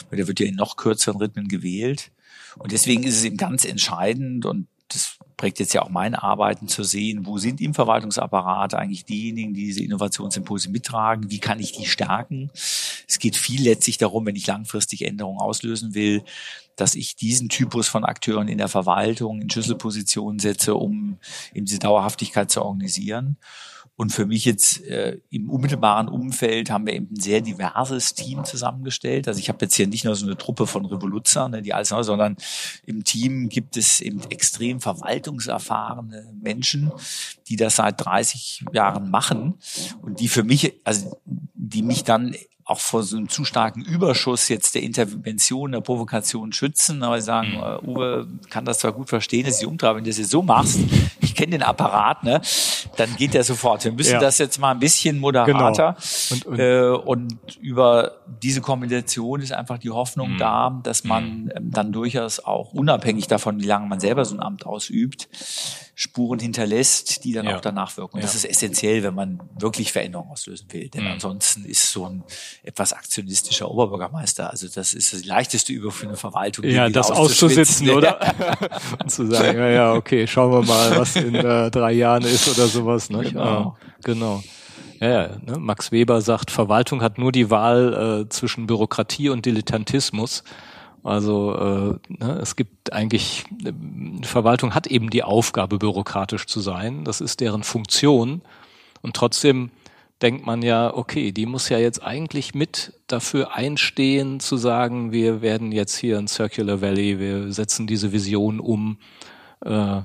[0.09, 2.13] Weil der wird ja in noch kürzeren Rhythmen gewählt
[2.59, 6.69] und deswegen ist es eben ganz entscheidend und das prägt jetzt ja auch mein Arbeiten
[6.69, 11.73] zu sehen, wo sind im Verwaltungsapparat eigentlich diejenigen, die diese Innovationsimpulse mittragen, wie kann ich
[11.73, 12.51] die stärken.
[13.09, 16.25] Es geht viel letztlich darum, wenn ich langfristig Änderungen auslösen will,
[16.77, 21.17] dass ich diesen Typus von Akteuren in der Verwaltung in Schlüsselpositionen setze, um
[21.55, 23.39] eben diese Dauerhaftigkeit zu organisieren.
[24.01, 28.47] Und für mich jetzt äh, im unmittelbaren Umfeld haben wir eben ein sehr diverses Team
[28.47, 29.29] zusammengestellt.
[29.29, 31.91] Also ich habe jetzt hier nicht nur so eine Truppe von Revoluzern, ne, die alles,
[31.91, 32.39] sondern
[32.87, 36.91] im Team gibt es eben extrem verwaltungserfahrene Menschen,
[37.49, 39.59] die das seit 30 Jahren machen
[40.01, 42.35] und die für mich, also die mich dann
[42.71, 47.53] auch vor so einem zu starken Überschuss jetzt der Intervention, der Provokation schützen, aber sagen,
[47.53, 47.89] mhm.
[47.89, 50.43] äh, Uwe kann das zwar gut verstehen, dass ich umtreibe, wenn du das jetzt so
[50.43, 50.79] machst,
[51.21, 52.41] ich kenne den Apparat, ne,
[52.97, 53.85] dann geht der sofort.
[53.85, 54.21] Wir müssen ja.
[54.21, 55.97] das jetzt mal ein bisschen moderater
[56.29, 56.35] genau.
[56.35, 60.39] und, und, äh, und über diese Kombination ist einfach die Hoffnung mhm.
[60.39, 61.53] da, dass man mhm.
[61.57, 65.29] ähm, dann durchaus auch unabhängig davon, wie lange man selber so ein Amt ausübt,
[66.01, 67.59] Spuren hinterlässt, die dann ja.
[67.59, 68.15] auch danach wirken.
[68.15, 68.27] Und ja.
[68.27, 70.89] das ist essentiell, wenn man wirklich Veränderungen auslösen will.
[70.89, 71.11] Denn mhm.
[71.11, 72.25] ansonsten ist so ein
[72.63, 76.65] etwas aktionistischer Oberbürgermeister, also das ist das leichteste Übung für eine Verwaltung.
[76.65, 78.19] Ja, das auszusitzen, oder?
[78.99, 82.49] Und zu sagen, ja, ja, okay, schauen wir mal, was in äh, drei Jahren ist
[82.49, 83.11] oder sowas.
[83.11, 83.23] Ne?
[83.23, 83.77] Genau.
[84.03, 84.43] Genau.
[85.01, 85.59] Ja, ja ne?
[85.59, 90.45] Max Weber sagt, Verwaltung hat nur die Wahl äh, zwischen Bürokratie und Dilettantismus.
[91.03, 91.55] Also
[92.09, 93.73] äh, ne, es gibt eigentlich, äh,
[94.23, 97.05] Verwaltung hat eben die Aufgabe, bürokratisch zu sein.
[97.05, 98.43] Das ist deren Funktion.
[99.03, 99.71] Und trotzdem
[100.21, 105.41] denkt man ja, okay, die muss ja jetzt eigentlich mit dafür einstehen, zu sagen, wir
[105.41, 108.99] werden jetzt hier in Circular Valley, wir setzen diese Vision um.
[109.65, 110.03] Äh,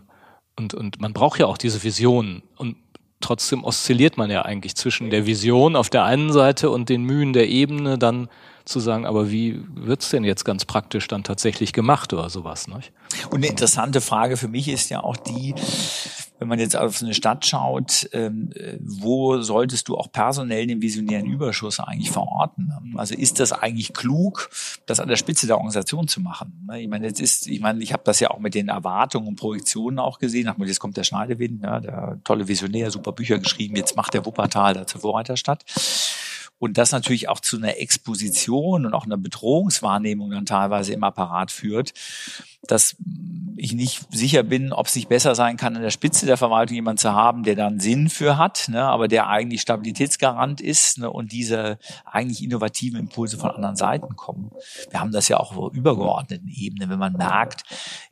[0.58, 2.41] und, und man braucht ja auch diese Vision.
[2.56, 2.78] Und
[3.26, 7.34] trotzdem oszilliert man ja eigentlich zwischen der Vision auf der einen Seite und den Mühen
[7.34, 8.30] der Ebene dann
[8.65, 12.67] zu sagen, aber wie wird's denn jetzt ganz praktisch dann tatsächlich gemacht oder sowas?
[12.67, 12.80] Ne?
[13.30, 15.55] Und eine interessante Frage für mich ist ja auch die,
[16.39, 21.25] wenn man jetzt auf eine Stadt schaut, ähm, wo solltest du auch personell den visionären
[21.25, 22.73] Überschuss eigentlich verorten?
[22.95, 24.49] Also ist das eigentlich klug,
[24.86, 26.67] das an der Spitze der Organisation zu machen?
[26.77, 29.36] Ich meine, jetzt ist, ich meine, ich habe das ja auch mit den Erwartungen und
[29.38, 30.47] Projektionen auch gesehen.
[30.49, 34.25] Ach, jetzt kommt der Schneidewind, ja, der tolle Visionär, super Bücher geschrieben, jetzt macht der
[34.25, 35.63] Wuppertal da zur Vorreiterstadt.
[36.57, 41.51] Und das natürlich auch zu einer Exposition und auch einer Bedrohungswahrnehmung dann teilweise im Apparat
[41.51, 41.93] führt,
[42.68, 42.95] dass
[43.57, 46.76] ich nicht sicher bin, ob es nicht besser sein kann, an der Spitze der Verwaltung
[46.76, 51.09] jemand zu haben, der dann Sinn für hat, ne, aber der eigentlich Stabilitätsgarant ist ne,
[51.09, 54.51] und diese eigentlich innovativen Impulse von anderen Seiten kommen.
[54.89, 57.63] Wir haben das ja auch auf übergeordneten Ebene, wenn man merkt,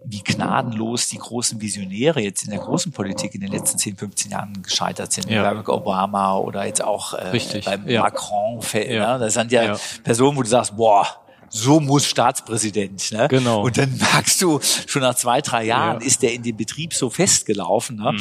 [0.03, 4.31] wie gnadenlos die großen Visionäre jetzt in der großen Politik in den letzten 10, 15
[4.31, 5.29] Jahren gescheitert sind.
[5.29, 5.43] Ja.
[5.43, 8.01] Barack Obama oder jetzt auch äh, beim ja.
[8.01, 8.59] Macron.
[8.73, 9.17] Ja.
[9.17, 11.22] Ne, das sind ja, ja Personen, wo du sagst, boah,
[11.55, 13.11] so muss Staatspräsident.
[13.11, 13.27] Ne?
[13.29, 13.61] Genau.
[13.61, 16.07] Und dann merkst du, schon nach zwei, drei Jahren ja.
[16.07, 17.97] ist der in dem Betrieb so festgelaufen.
[17.97, 18.13] Ne?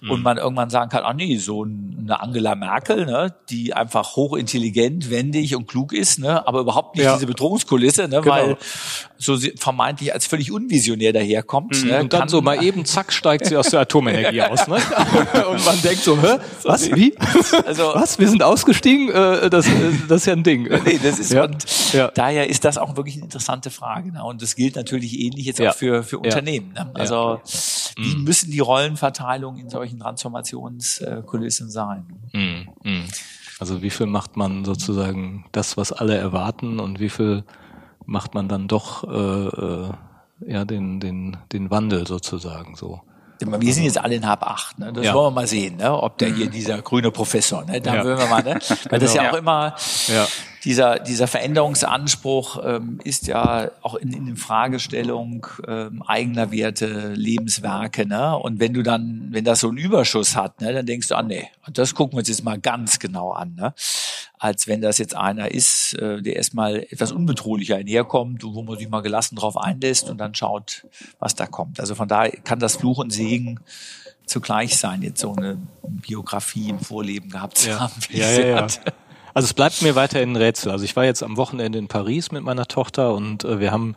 [0.00, 3.34] Mm, Und man irgendwann sagen kann, ach nee, so eine Angela Merkel, ne?
[3.50, 6.46] die einfach hochintelligent, wendig und klug ist, ne?
[6.48, 7.12] aber überhaupt nicht ja.
[7.12, 8.22] diese Bedrohungskulisse, ne?
[8.22, 8.34] Genau.
[8.34, 8.56] weil
[9.18, 11.84] so vermeintlich als völlig unvisionär daherkommt.
[11.84, 12.00] Mm, ne?
[12.00, 14.66] Und dann so mal eben, zack, steigt sie aus der Atomenergie aus.
[14.66, 14.76] Ne?
[15.50, 16.38] und man denkt so, hä?
[16.62, 16.90] Was?
[16.90, 17.14] Wie?
[17.66, 18.18] Also, Was?
[18.18, 19.10] Wir sind ausgestiegen?
[19.10, 19.70] Äh, das, äh,
[20.08, 20.68] das ist ja ein Ding.
[20.88, 21.44] Nee, das ist, ja.
[21.44, 22.10] und ja.
[22.14, 24.12] daher ist das auch wirklich eine interessante Frage.
[24.12, 24.24] Ne?
[24.24, 25.70] Und das gilt natürlich ähnlich jetzt ja.
[25.70, 26.72] auch für, für Unternehmen.
[26.72, 26.90] Ne?
[26.94, 27.40] Also
[27.96, 28.24] wie mhm.
[28.24, 32.06] müssen die Rollenverteilungen in solchen Transformationskulissen sein?
[32.32, 32.68] Mhm.
[32.82, 33.04] Mhm.
[33.58, 37.44] Also wie viel macht man sozusagen das, was alle erwarten und wie viel
[38.06, 39.90] macht man dann doch äh, äh
[40.46, 43.00] ja den, den, den Wandel sozusagen so?
[43.40, 44.92] Wir sind jetzt alle in Hab 8, ne?
[44.92, 45.14] Das ja.
[45.14, 45.92] wollen wir mal sehen, ne?
[45.92, 46.50] ob der hier mhm.
[46.50, 47.80] dieser grüne Professor, ne?
[47.80, 48.04] Da ja.
[48.04, 48.58] wollen wir mal, ne?
[48.90, 49.24] Weil das genau.
[49.24, 49.74] ja auch immer
[50.08, 50.26] ja
[50.64, 58.06] dieser, dieser Veränderungsanspruch ähm, ist ja auch in, in der Fragestellung ähm, eigener Werte, Lebenswerke.
[58.06, 58.36] Ne?
[58.36, 61.22] Und wenn du dann, wenn das so einen Überschuss hat, ne, dann denkst du, ah
[61.22, 63.54] nee, das gucken wir uns jetzt mal ganz genau an.
[63.54, 63.74] Ne?
[64.38, 68.88] Als wenn das jetzt einer ist, äh, der erstmal etwas unbedrohlicher einherkommt, wo man sich
[68.88, 70.86] mal gelassen drauf einlässt und dann schaut,
[71.18, 71.80] was da kommt.
[71.80, 73.60] Also von daher kann das Fluch und Segen
[74.26, 77.80] zugleich sein, jetzt so eine Biografie im Vorleben gehabt zu ja.
[77.80, 77.94] haben.
[78.08, 78.66] Wie ja, ja, ja.
[79.34, 80.72] Also es bleibt mir weiterhin ein Rätsel.
[80.72, 83.96] Also ich war jetzt am Wochenende in Paris mit meiner Tochter und äh, wir haben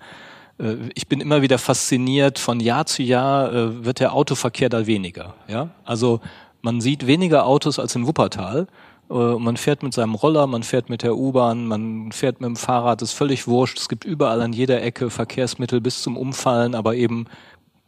[0.62, 4.86] äh, ich bin immer wieder fasziniert, von Jahr zu Jahr äh, wird der Autoverkehr da
[4.86, 5.36] weniger.
[5.48, 5.70] Ja?
[5.84, 6.22] Also
[6.62, 8.68] man sieht weniger Autos als in Wuppertal.
[9.10, 12.56] Äh, man fährt mit seinem Roller, man fährt mit der U-Bahn, man fährt mit dem
[12.56, 13.80] Fahrrad, ist völlig wurscht.
[13.80, 17.26] Es gibt überall an jeder Ecke Verkehrsmittel bis zum Umfallen, aber eben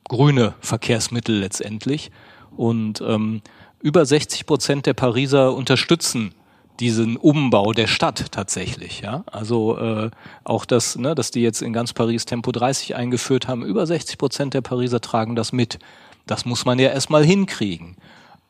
[0.10, 2.12] grüne Verkehrsmittel letztendlich.
[2.56, 3.42] Und ähm,
[3.82, 6.34] über 60 Prozent der Pariser unterstützen
[6.80, 9.02] diesen Umbau der Stadt tatsächlich.
[9.02, 9.24] Ja?
[9.32, 10.12] Also äh,
[10.44, 14.18] auch das, ne, dass die jetzt in ganz Paris Tempo 30 eingeführt haben, über 60
[14.18, 15.80] Prozent der Pariser tragen das mit.
[16.26, 17.96] Das muss man ja erstmal hinkriegen.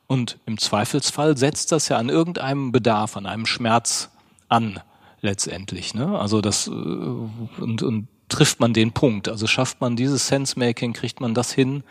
[0.08, 4.10] Und im Zweifelsfall setzt das ja an irgendeinem Bedarf, an einem Schmerz
[4.48, 4.80] an,
[5.22, 5.94] letztendlich.
[5.94, 6.18] Ne?
[6.18, 9.30] Also das äh, und, und trifft man den Punkt.
[9.30, 11.84] Also schafft man dieses Sense-Making, kriegt man das hin,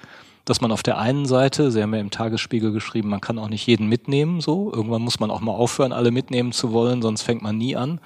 [0.44, 3.48] dass man auf der einen Seite, Sie haben ja im Tagesspiegel geschrieben, man kann auch
[3.48, 4.72] nicht jeden mitnehmen, so.
[4.72, 8.00] Irgendwann muss man auch mal aufhören, alle mitnehmen zu wollen, sonst fängt man nie an.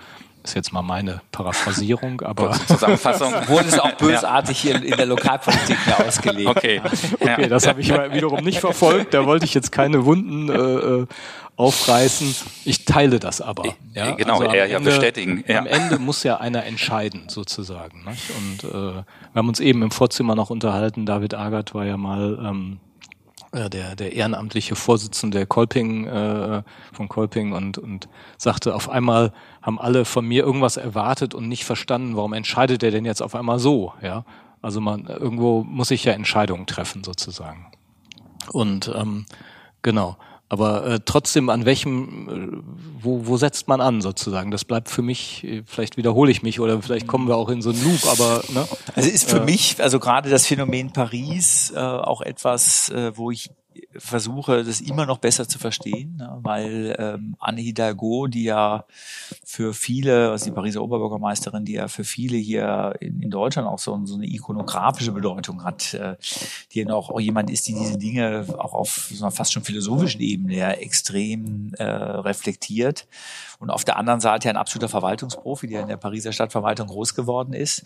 [0.45, 5.79] ist jetzt mal meine Paraphrasierung, aber Zusammenfassung wurde es auch bösartig hier in der Lokalpolitik
[5.87, 6.49] mehr ausgelegt.
[6.49, 6.83] Okay,
[7.21, 9.15] okay das habe ich wiederum nicht verfolgt.
[9.15, 11.07] Da wollte ich jetzt keine Wunden äh, äh
[11.57, 12.35] aufreißen.
[12.65, 13.75] Ich teile das aber.
[13.95, 14.13] Ja?
[14.13, 15.43] Genau, also eher ja bestätigen.
[15.47, 15.59] Ja.
[15.59, 18.05] Am Ende muss ja einer entscheiden, sozusagen.
[18.05, 18.31] Nicht?
[18.37, 19.05] Und äh, wir
[19.35, 21.07] haben uns eben im Vorzimmer noch unterhalten.
[21.07, 22.79] David Agert war ja mal ähm,
[23.53, 29.33] äh, der, der ehrenamtliche Vorsitzende der Kolping, äh, von Kolping und, und sagte, auf einmal
[29.63, 33.35] haben alle von mir irgendwas erwartet und nicht verstanden, warum entscheidet er denn jetzt auf
[33.35, 34.25] einmal so, ja?
[34.63, 37.67] Also man, irgendwo muss ich ja Entscheidungen treffen, sozusagen.
[38.51, 39.27] Und ähm,
[39.83, 40.17] genau.
[40.49, 44.53] Aber äh, trotzdem, an welchem, äh, wo, wo setzt man an sozusagen?
[44.53, 47.63] Das bleibt für mich, äh, vielleicht wiederhole ich mich oder vielleicht kommen wir auch in
[47.63, 48.67] so einen Loop, aber ne?
[48.95, 53.33] Also ist für äh, mich, also gerade das Phänomen Paris äh, auch etwas, äh, wo
[53.33, 53.51] ich
[53.97, 56.39] versuche, das immer noch besser zu verstehen, ne?
[56.43, 58.85] weil ähm, Anne Hidalgo, die ja
[59.45, 63.79] für viele, also die Pariser Oberbürgermeisterin, die ja für viele hier in, in Deutschland auch
[63.79, 66.17] so, so eine ikonografische Bedeutung hat, äh,
[66.73, 69.65] die ja auch, auch jemand ist, die diese Dinge auch auf so einer fast schon
[69.65, 73.07] philosophischen Ebene ja extrem äh, reflektiert
[73.59, 77.53] und auf der anderen Seite ein absoluter Verwaltungsprofi, der in der Pariser Stadtverwaltung groß geworden
[77.53, 77.83] ist.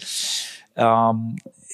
[0.77, 1.70] Ähm, äh,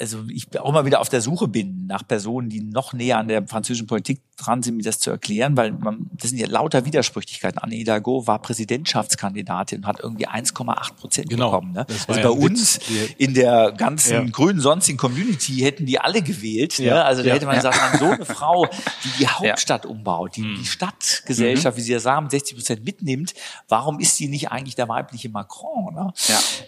[0.00, 3.28] also ich auch immer wieder auf der Suche bin nach Personen, die noch näher an
[3.28, 6.84] der französischen Politik dran sind, mir das zu erklären, weil man, das sind ja lauter
[6.84, 7.58] Widersprüchlichkeiten.
[7.58, 11.50] Anne Hidalgo war Präsidentschaftskandidatin und hat irgendwie 1,8 Prozent genau.
[11.50, 11.72] bekommen.
[11.72, 11.86] Ne?
[12.08, 12.80] Also bei uns
[13.18, 14.24] in der ganzen ja.
[14.24, 16.78] grünen sonstigen Community hätten die alle gewählt.
[16.78, 16.86] Ne?
[16.86, 16.94] Ja.
[16.94, 17.04] Ne?
[17.04, 18.66] Also da hätte man gesagt, man so eine Frau,
[19.04, 20.64] die die Hauptstadt umbaut, die die mhm.
[20.64, 21.80] Stadtgesellschaft, mhm.
[21.80, 23.34] wie Sie ja sagen, 60 Prozent mitnimmt,
[23.68, 25.94] warum ist sie nicht eigentlich der weibliche Macron?
[25.94, 26.12] Ne?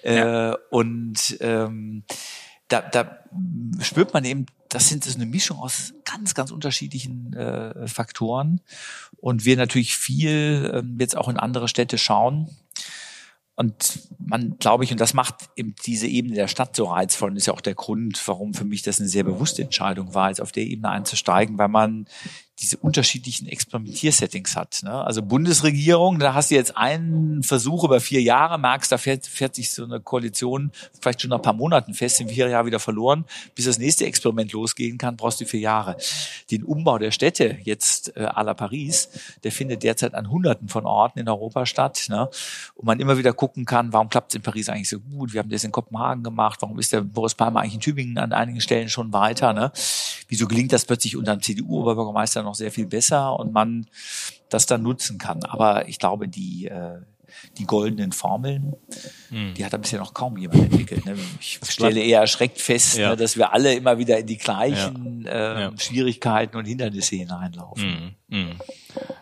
[0.04, 0.50] Ja.
[0.50, 2.04] Äh, und ähm,
[2.68, 3.24] da, da
[3.80, 8.60] spürt man eben, das sind das eine Mischung aus ganz, ganz unterschiedlichen äh, Faktoren.
[9.16, 12.48] Und wir natürlich viel ähm, jetzt auch in andere Städte schauen.
[13.54, 17.46] Und man, glaube ich, und das macht eben diese Ebene der Stadt so reizvoll ist
[17.46, 20.52] ja auch der Grund, warum für mich das eine sehr bewusste Entscheidung war, jetzt auf
[20.52, 22.06] der Ebene einzusteigen, weil man
[22.60, 24.80] diese unterschiedlichen Experimentiersettings hat.
[24.82, 24.90] Ne?
[24.90, 29.54] Also Bundesregierung, da hast du jetzt einen Versuch über vier Jahre, merkst, da fährt, fährt
[29.54, 32.80] sich so eine Koalition vielleicht schon nach ein paar Monaten fest, in vier Jahren wieder
[32.80, 33.26] verloren.
[33.54, 35.96] Bis das nächste Experiment losgehen kann, brauchst du vier Jahre.
[36.50, 39.10] Den Umbau der Städte, jetzt äh, à la Paris,
[39.44, 42.06] der findet derzeit an Hunderten von Orten in Europa statt.
[42.08, 42.30] Ne?
[42.74, 45.34] Und man immer wieder gucken kann, warum klappt es in Paris eigentlich so gut?
[45.34, 46.62] Wir haben das in Kopenhagen gemacht.
[46.62, 49.52] Warum ist der Boris Palmer eigentlich in Tübingen an einigen Stellen schon weiter?
[49.52, 49.70] Ne?
[50.28, 53.86] Wieso gelingt das plötzlich unter dem CDU-Oberbürgermeister noch sehr viel besser und man
[54.48, 55.42] das dann nutzen kann.
[55.42, 57.00] Aber ich glaube, die, äh,
[57.58, 58.74] die goldenen Formeln,
[59.30, 59.54] hm.
[59.54, 61.04] die hat da bisher noch kaum jemand entwickelt.
[61.04, 61.16] Ne?
[61.40, 63.10] Ich stelle eher erschreckt fest, ja.
[63.10, 65.30] ne, dass wir alle immer wieder in die gleichen ja.
[65.30, 65.72] Äh, ja.
[65.78, 68.14] Schwierigkeiten und Hindernisse hineinlaufen.
[68.28, 68.48] Hm.
[68.50, 68.58] Hm.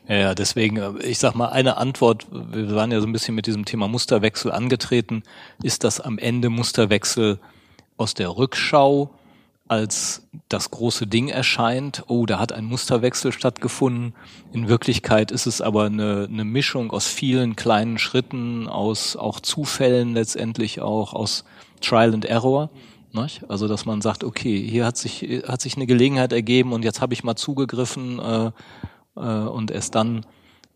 [0.08, 3.46] Ja, deswegen, äh, ich sag mal, eine Antwort, wir waren ja so ein bisschen mit
[3.46, 5.22] diesem Thema Musterwechsel angetreten,
[5.62, 7.38] ist das am Ende Musterwechsel
[7.96, 9.14] aus der Rückschau
[9.66, 14.14] als das große Ding erscheint, oh, da hat ein Musterwechsel stattgefunden.
[14.52, 20.12] In Wirklichkeit ist es aber eine, eine Mischung aus vielen kleinen Schritten, aus auch Zufällen
[20.12, 21.44] letztendlich auch, aus
[21.80, 22.70] Trial and Error.
[23.12, 23.48] Nicht?
[23.48, 27.00] Also dass man sagt, okay, hier hat sich, hat sich eine Gelegenheit ergeben und jetzt
[27.00, 28.50] habe ich mal zugegriffen äh,
[29.16, 30.26] äh, und erst dann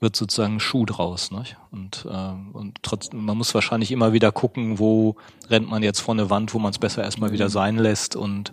[0.01, 1.31] wird sozusagen ein Schuh draus.
[1.31, 1.57] Nicht?
[1.73, 5.17] Und, äh, und trotzdem, man muss wahrscheinlich immer wieder gucken, wo
[5.51, 8.53] rennt man jetzt vor eine Wand, wo man es besser erstmal wieder sein lässt und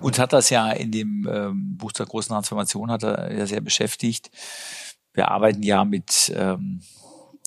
[0.00, 3.60] uns hat das ja in dem ähm, Buch zur großen Transformation hat er ja sehr
[3.60, 4.30] beschäftigt.
[5.14, 6.80] Wir arbeiten ja mit ähm,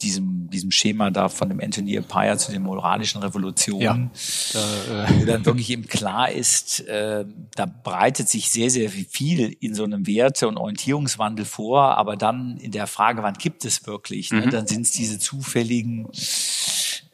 [0.02, 4.60] diesem, diesem Schema da von dem Anthony Empire zu den moralischen Revolutionen, ja,
[4.90, 5.22] da, äh.
[5.22, 7.26] wo dann wirklich eben klar ist, äh,
[7.56, 12.58] da breitet sich sehr, sehr viel in so einem Werte- und Orientierungswandel vor, aber dann
[12.58, 14.46] in der Frage, wann gibt es wirklich, ne, mhm.
[14.46, 16.08] ne, dann sind es diese zufälligen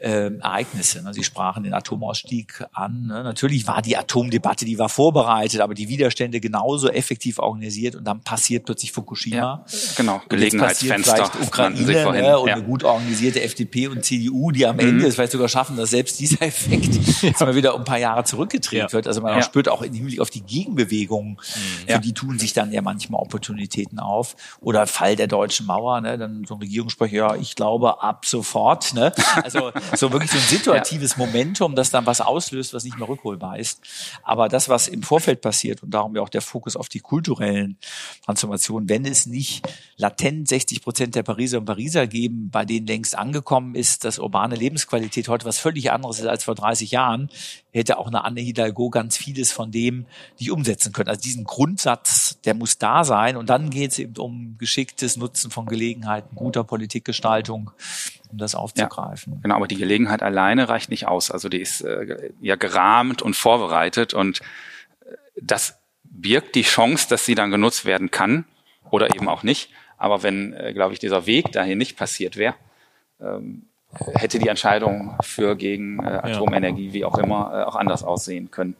[0.02, 1.04] äh, Ereignisse.
[1.04, 1.14] Ne?
[1.14, 3.08] Sie sprachen den Atomausstieg an.
[3.08, 3.24] Ne?
[3.24, 8.22] Natürlich war die Atomdebatte, die war vorbereitet, aber die Widerstände genauso effektiv organisiert und dann
[8.22, 9.36] passiert plötzlich Fukushima.
[9.36, 11.30] Ja, genau, Gelegenheitsfenster.
[11.42, 12.40] Ukraine ne?
[12.40, 12.56] und ja.
[12.56, 15.06] eine gut organisierte FDP und CDU, die am Ende mhm.
[15.06, 18.24] es vielleicht sogar schaffen, dass selbst dieser Effekt jetzt mal wieder um ein paar Jahre
[18.24, 18.94] zurückgedreht ja.
[18.94, 19.08] wird.
[19.08, 21.92] Also man spürt auch im Hinblick auf die Gegenbewegung, mhm.
[21.92, 24.36] für die tun sich dann ja manchmal Opportunitäten auf.
[24.60, 26.18] Oder Fall der deutschen Mauer, ne?
[26.18, 28.94] dann so ein Regierungssprecher, ja, ich glaube ab sofort.
[28.94, 29.14] Ne?
[29.44, 31.26] Also so wirklich so ein situatives ja.
[31.26, 33.82] Momentum, das dann was auslöst, was nicht mehr rückholbar ist.
[34.24, 37.78] Aber das, was im Vorfeld passiert und darum ja auch der Fokus auf die kulturellen
[38.26, 39.68] Transformationen, wenn es nicht
[39.98, 44.56] latent 60 Prozent der Pariser und Pariser geben, bei denen längst angekommen ist, dass urbane
[44.56, 47.30] Lebensqualität heute was völlig anderes ist als vor 30 Jahren,
[47.72, 50.06] hätte auch eine Anne Hidalgo ganz vieles von dem
[50.40, 51.10] nicht umsetzen können.
[51.10, 53.38] Also diesen Grundsatz, der muss da sein.
[53.38, 57.72] Und dann geht es eben um geschicktes Nutzen von Gelegenheiten, guter Politikgestaltung
[58.32, 59.34] um das aufzugreifen.
[59.34, 61.32] Ja, genau, aber die Gelegenheit alleine reicht nicht aus.
[61.32, 64.40] Also die ist äh, ja gerahmt und vorbereitet und
[65.02, 68.46] äh, das birgt die Chance, dass sie dann genutzt werden kann
[68.90, 69.70] oder eben auch nicht.
[69.98, 72.56] Aber wenn, äh, glaube ich, dieser Weg dahin nicht passiert wäre,
[73.22, 73.68] ähm,
[74.16, 78.76] hätte die Entscheidung für gegen äh, Atomenergie, wie auch immer, äh, auch anders aussehen können.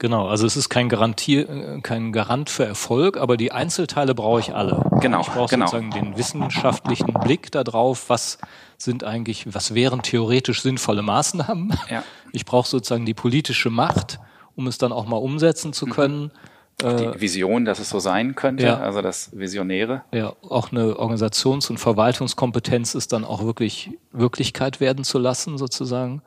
[0.00, 4.40] Genau, also es ist kein Garantier, äh, kein Garant für Erfolg, aber die Einzelteile brauche
[4.40, 4.82] ich alle.
[5.02, 5.20] Genau.
[5.20, 5.66] Ich brauche genau.
[5.66, 8.38] sozusagen den wissenschaftlichen Blick darauf, was
[8.78, 11.78] sind eigentlich, was wären theoretisch sinnvolle Maßnahmen.
[11.90, 12.02] Ja.
[12.32, 14.20] Ich brauche sozusagen die politische Macht,
[14.56, 15.90] um es dann auch mal umsetzen zu mhm.
[15.90, 16.32] können.
[16.80, 18.78] Die Vision, dass es so sein könnte, ja.
[18.78, 20.02] also das Visionäre.
[20.12, 26.22] Ja, auch eine Organisations- und Verwaltungskompetenz ist dann auch wirklich Wirklichkeit werden zu lassen, sozusagen.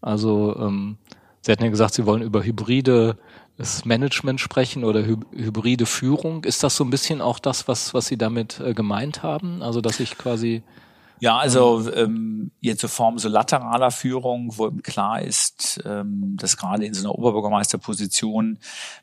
[0.00, 0.96] Also ähm,
[1.44, 3.18] Sie hatten ja gesagt, Sie wollen über hybride
[3.84, 6.42] Management sprechen oder hybride Führung.
[6.44, 9.62] Ist das so ein bisschen auch das, was, was Sie damit äh, gemeint haben?
[9.62, 10.62] Also, dass ich quasi
[11.20, 16.56] ja, also ähm, jetzt so Form so lateraler Führung, wo eben klar ist, ähm, dass
[16.56, 18.58] gerade in so einer Oberbürgermeisterposition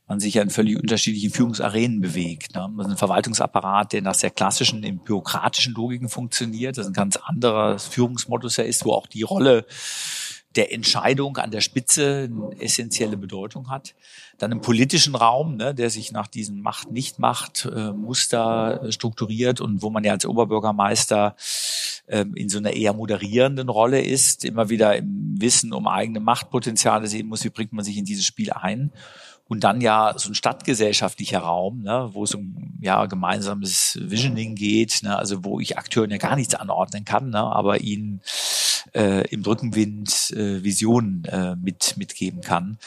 [0.08, 2.54] man sich ja in völlig unterschiedlichen Führungsarenen bewegt.
[2.54, 2.70] Ne?
[2.78, 6.78] Das ist ein Verwaltungsapparat, der nach sehr klassischen, in bürokratischen Logiken funktioniert.
[6.78, 9.66] Das ein ganz anderes Führungsmodus ja ist, wo auch die Rolle
[10.56, 13.96] der Entscheidung an der Spitze eine essentielle Bedeutung hat.
[14.38, 20.04] Dann im politischen Raum, ne, der sich nach diesem Macht-Nicht-Macht-Muster äh, strukturiert und wo man
[20.04, 21.36] ja als Oberbürgermeister
[22.08, 27.08] äh, in so einer eher moderierenden Rolle ist, immer wieder im Wissen um eigene Machtpotenziale
[27.08, 28.92] sehen muss, wie bringt man sich in dieses Spiel ein.
[29.48, 35.02] Und dann ja so ein stadtgesellschaftlicher Raum, ne, wo es um ja gemeinsames Visioning geht,
[35.04, 38.22] ne, also wo ich Akteuren ja gar nichts anordnen kann, ne, aber ihnen
[38.94, 42.78] äh, im Rückenwind äh, Visionen äh, mit, mitgeben kann.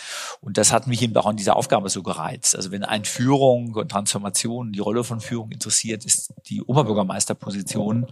[0.41, 2.57] Und das hat mich eben auch an dieser Aufgabe so gereizt.
[2.57, 8.07] Also wenn ein Führung und Transformation, die Rolle von Führung interessiert, ist die Oberbürgermeisterposition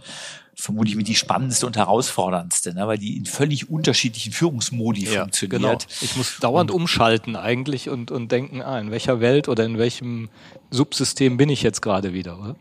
[0.55, 5.61] vermutlich mit die spannendste und herausforderndste, ne, weil die in völlig unterschiedlichen Führungsmodi ja, funktioniert.
[5.61, 5.77] Genau.
[6.01, 9.77] Ich muss dauernd und, umschalten eigentlich und, und denken, ah, in welcher Welt oder in
[9.77, 10.29] welchem
[10.69, 12.39] Subsystem bin ich jetzt gerade wieder.
[12.39, 12.55] Oder?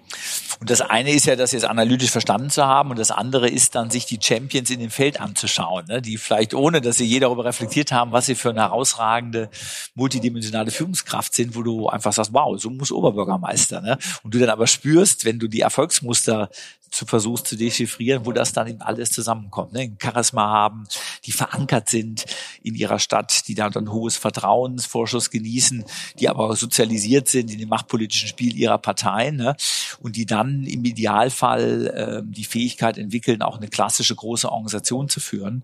[0.61, 3.75] Und das eine ist ja, das jetzt analytisch verstanden zu haben und das andere ist
[3.75, 7.21] dann, sich die Champions in dem Feld anzuschauen, ne, die vielleicht ohne, dass sie je
[7.21, 9.51] darüber reflektiert haben, was sie für eine herausragende
[9.95, 13.81] multidimensionale Führungskraft sind, wo du einfach sagst, wow, so muss Oberbürgermeister.
[13.81, 13.99] Ne?
[14.23, 16.51] Und du dann aber spürst, wenn du die Erfolgsmuster
[16.93, 19.73] zu versuchst zu dechiffrieren, wo das dann eben alles zusammenkommt.
[19.73, 19.81] Ne?
[19.81, 20.85] Ein Charisma haben,
[21.25, 22.27] die verankert sind
[22.63, 25.85] in ihrer Stadt, die da dann hohes Vertrauensvorschuss genießen,
[26.21, 29.57] die aber sozialisiert sind in dem machtpolitischen Spiel ihrer Parteien ne?
[30.01, 35.21] und die dann im Idealfall äh, die Fähigkeit entwickeln, auch eine klassische große Organisation zu
[35.21, 35.63] führen.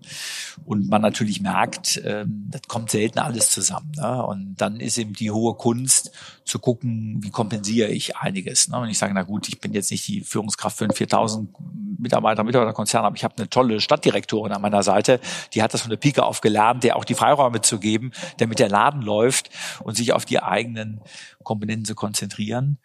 [0.65, 3.91] Und man natürlich merkt, äh, das kommt selten alles zusammen.
[3.95, 4.25] Ne?
[4.25, 6.11] Und dann ist eben die hohe Kunst
[6.43, 8.67] zu gucken, wie kompensiere ich einiges.
[8.69, 8.79] Ne?
[8.79, 11.18] Und ich sage, na gut, ich bin jetzt nicht die Führungskraft für ein 4000
[11.99, 15.19] Mitarbeiter, Mitarbeiterkonzern, aber ich habe eine tolle Stadtdirektorin an meiner Seite,
[15.53, 18.59] die hat das von der Pike auf gelernt, der auch die Freiräume zu geben, damit
[18.59, 19.49] der Laden läuft
[19.83, 21.01] und sich auf die eigenen
[21.43, 22.77] Komponenten zu konzentrieren.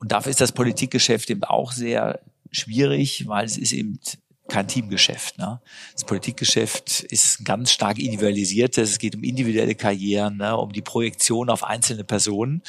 [0.00, 2.20] Und dafür ist das Politikgeschäft eben auch sehr
[2.50, 4.00] schwierig, weil es ist eben
[4.48, 5.38] kein Teamgeschäft.
[5.38, 5.60] Ne?
[5.92, 8.90] Das Politikgeschäft ist ganz stark individualisiertes.
[8.90, 10.56] Es geht um individuelle Karrieren, ne?
[10.56, 12.62] um die Projektion auf einzelne Personen.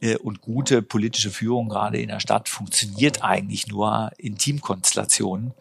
[0.00, 5.52] Äh, und gute politische Führung gerade in der Stadt funktioniert eigentlich nur in Teamkonstellationen.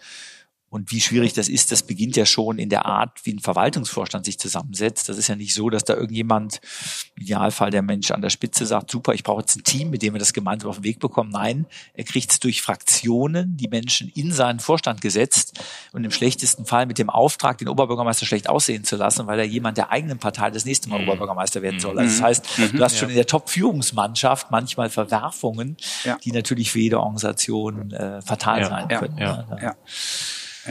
[0.70, 4.26] Und wie schwierig das ist, das beginnt ja schon in der Art, wie ein Verwaltungsvorstand
[4.26, 5.08] sich zusammensetzt.
[5.08, 6.60] Das ist ja nicht so, dass da irgendjemand,
[7.16, 10.02] im Idealfall der Mensch an der Spitze sagt, super, ich brauche jetzt ein Team, mit
[10.02, 11.30] dem wir das gemeinsam auf den Weg bekommen.
[11.32, 15.58] Nein, er kriegt es durch Fraktionen, die Menschen in seinen Vorstand gesetzt
[15.94, 19.46] und im schlechtesten Fall mit dem Auftrag, den Oberbürgermeister schlecht aussehen zu lassen, weil er
[19.46, 21.08] jemand der eigenen Partei das nächste Mal mhm.
[21.08, 21.98] Oberbürgermeister werden soll.
[21.98, 22.26] Also das mhm.
[22.26, 22.78] heißt, mhm.
[22.78, 26.18] du hast schon in der Top-Führungsmannschaft manchmal Verwerfungen, ja.
[26.18, 28.70] die natürlich für jede Organisation äh, fatal ja.
[28.70, 29.18] sein können.
[29.18, 29.76] Ja.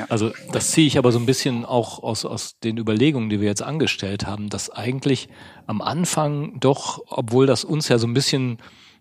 [0.09, 3.49] Also das ziehe ich aber so ein bisschen auch aus, aus den Überlegungen, die wir
[3.49, 5.29] jetzt angestellt haben, dass eigentlich
[5.67, 8.59] am Anfang doch, obwohl das uns ja so ein bisschen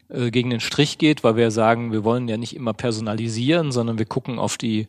[0.09, 3.97] äh, gegen den Strich geht, weil wir sagen, wir wollen ja nicht immer personalisieren, sondern
[3.97, 4.87] wir gucken auf die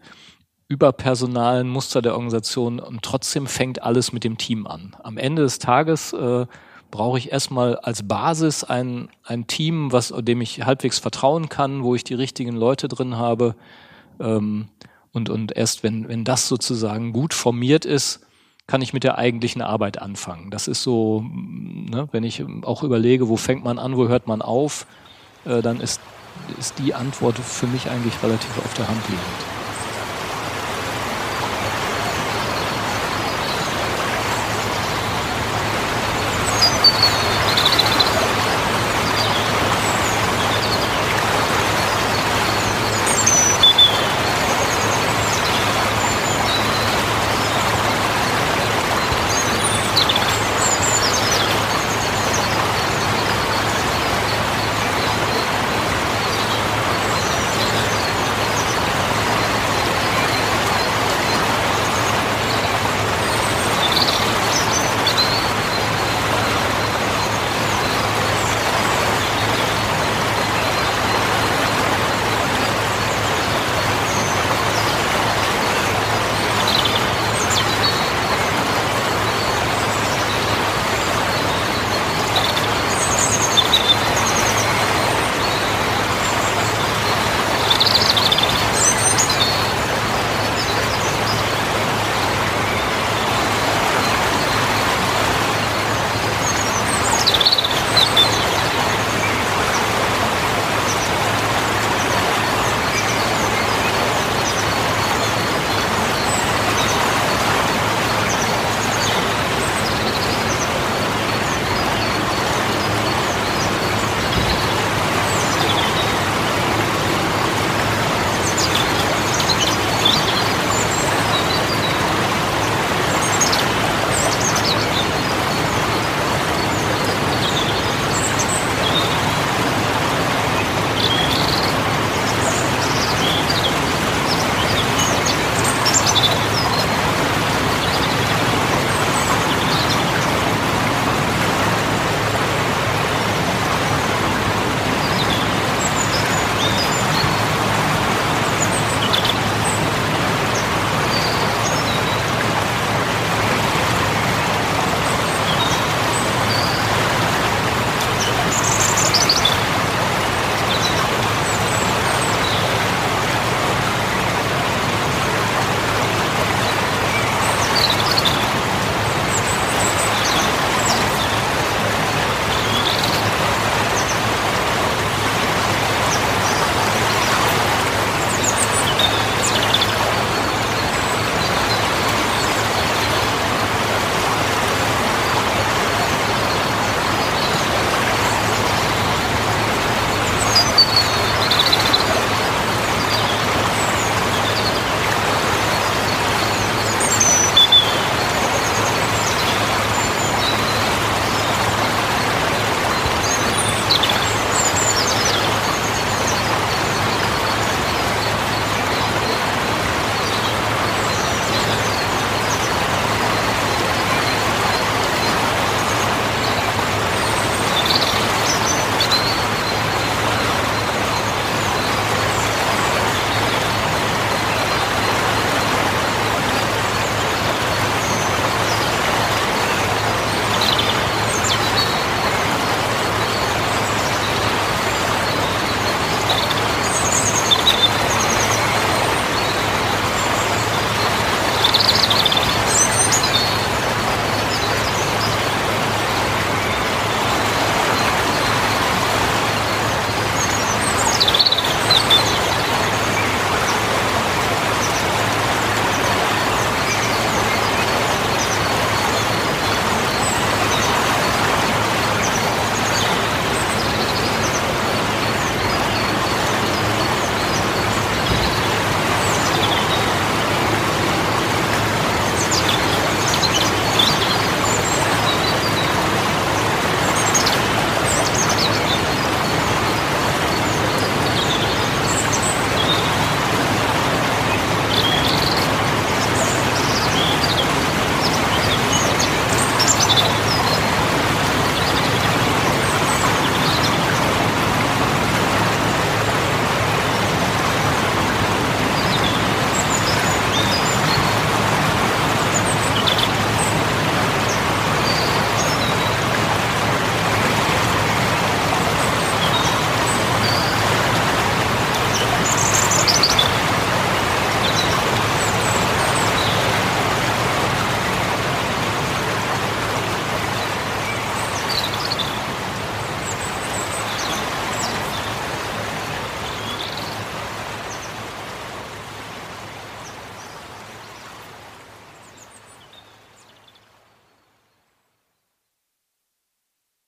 [0.68, 4.96] überpersonalen Muster der Organisation und trotzdem fängt alles mit dem Team an.
[5.02, 6.46] Am Ende des Tages äh,
[6.90, 11.94] brauche ich erstmal als Basis ein, ein Team, was, dem ich halbwegs vertrauen kann, wo
[11.94, 13.54] ich die richtigen Leute drin habe.
[14.18, 14.68] Ähm,
[15.16, 18.20] und, und erst wenn, wenn das sozusagen gut formiert ist,
[18.66, 20.50] kann ich mit der eigentlichen Arbeit anfangen.
[20.50, 24.42] Das ist so, ne, wenn ich auch überlege, wo fängt man an, wo hört man
[24.42, 24.86] auf,
[25.46, 26.02] äh, dann ist,
[26.58, 29.65] ist die Antwort für mich eigentlich relativ auf der Hand liegend.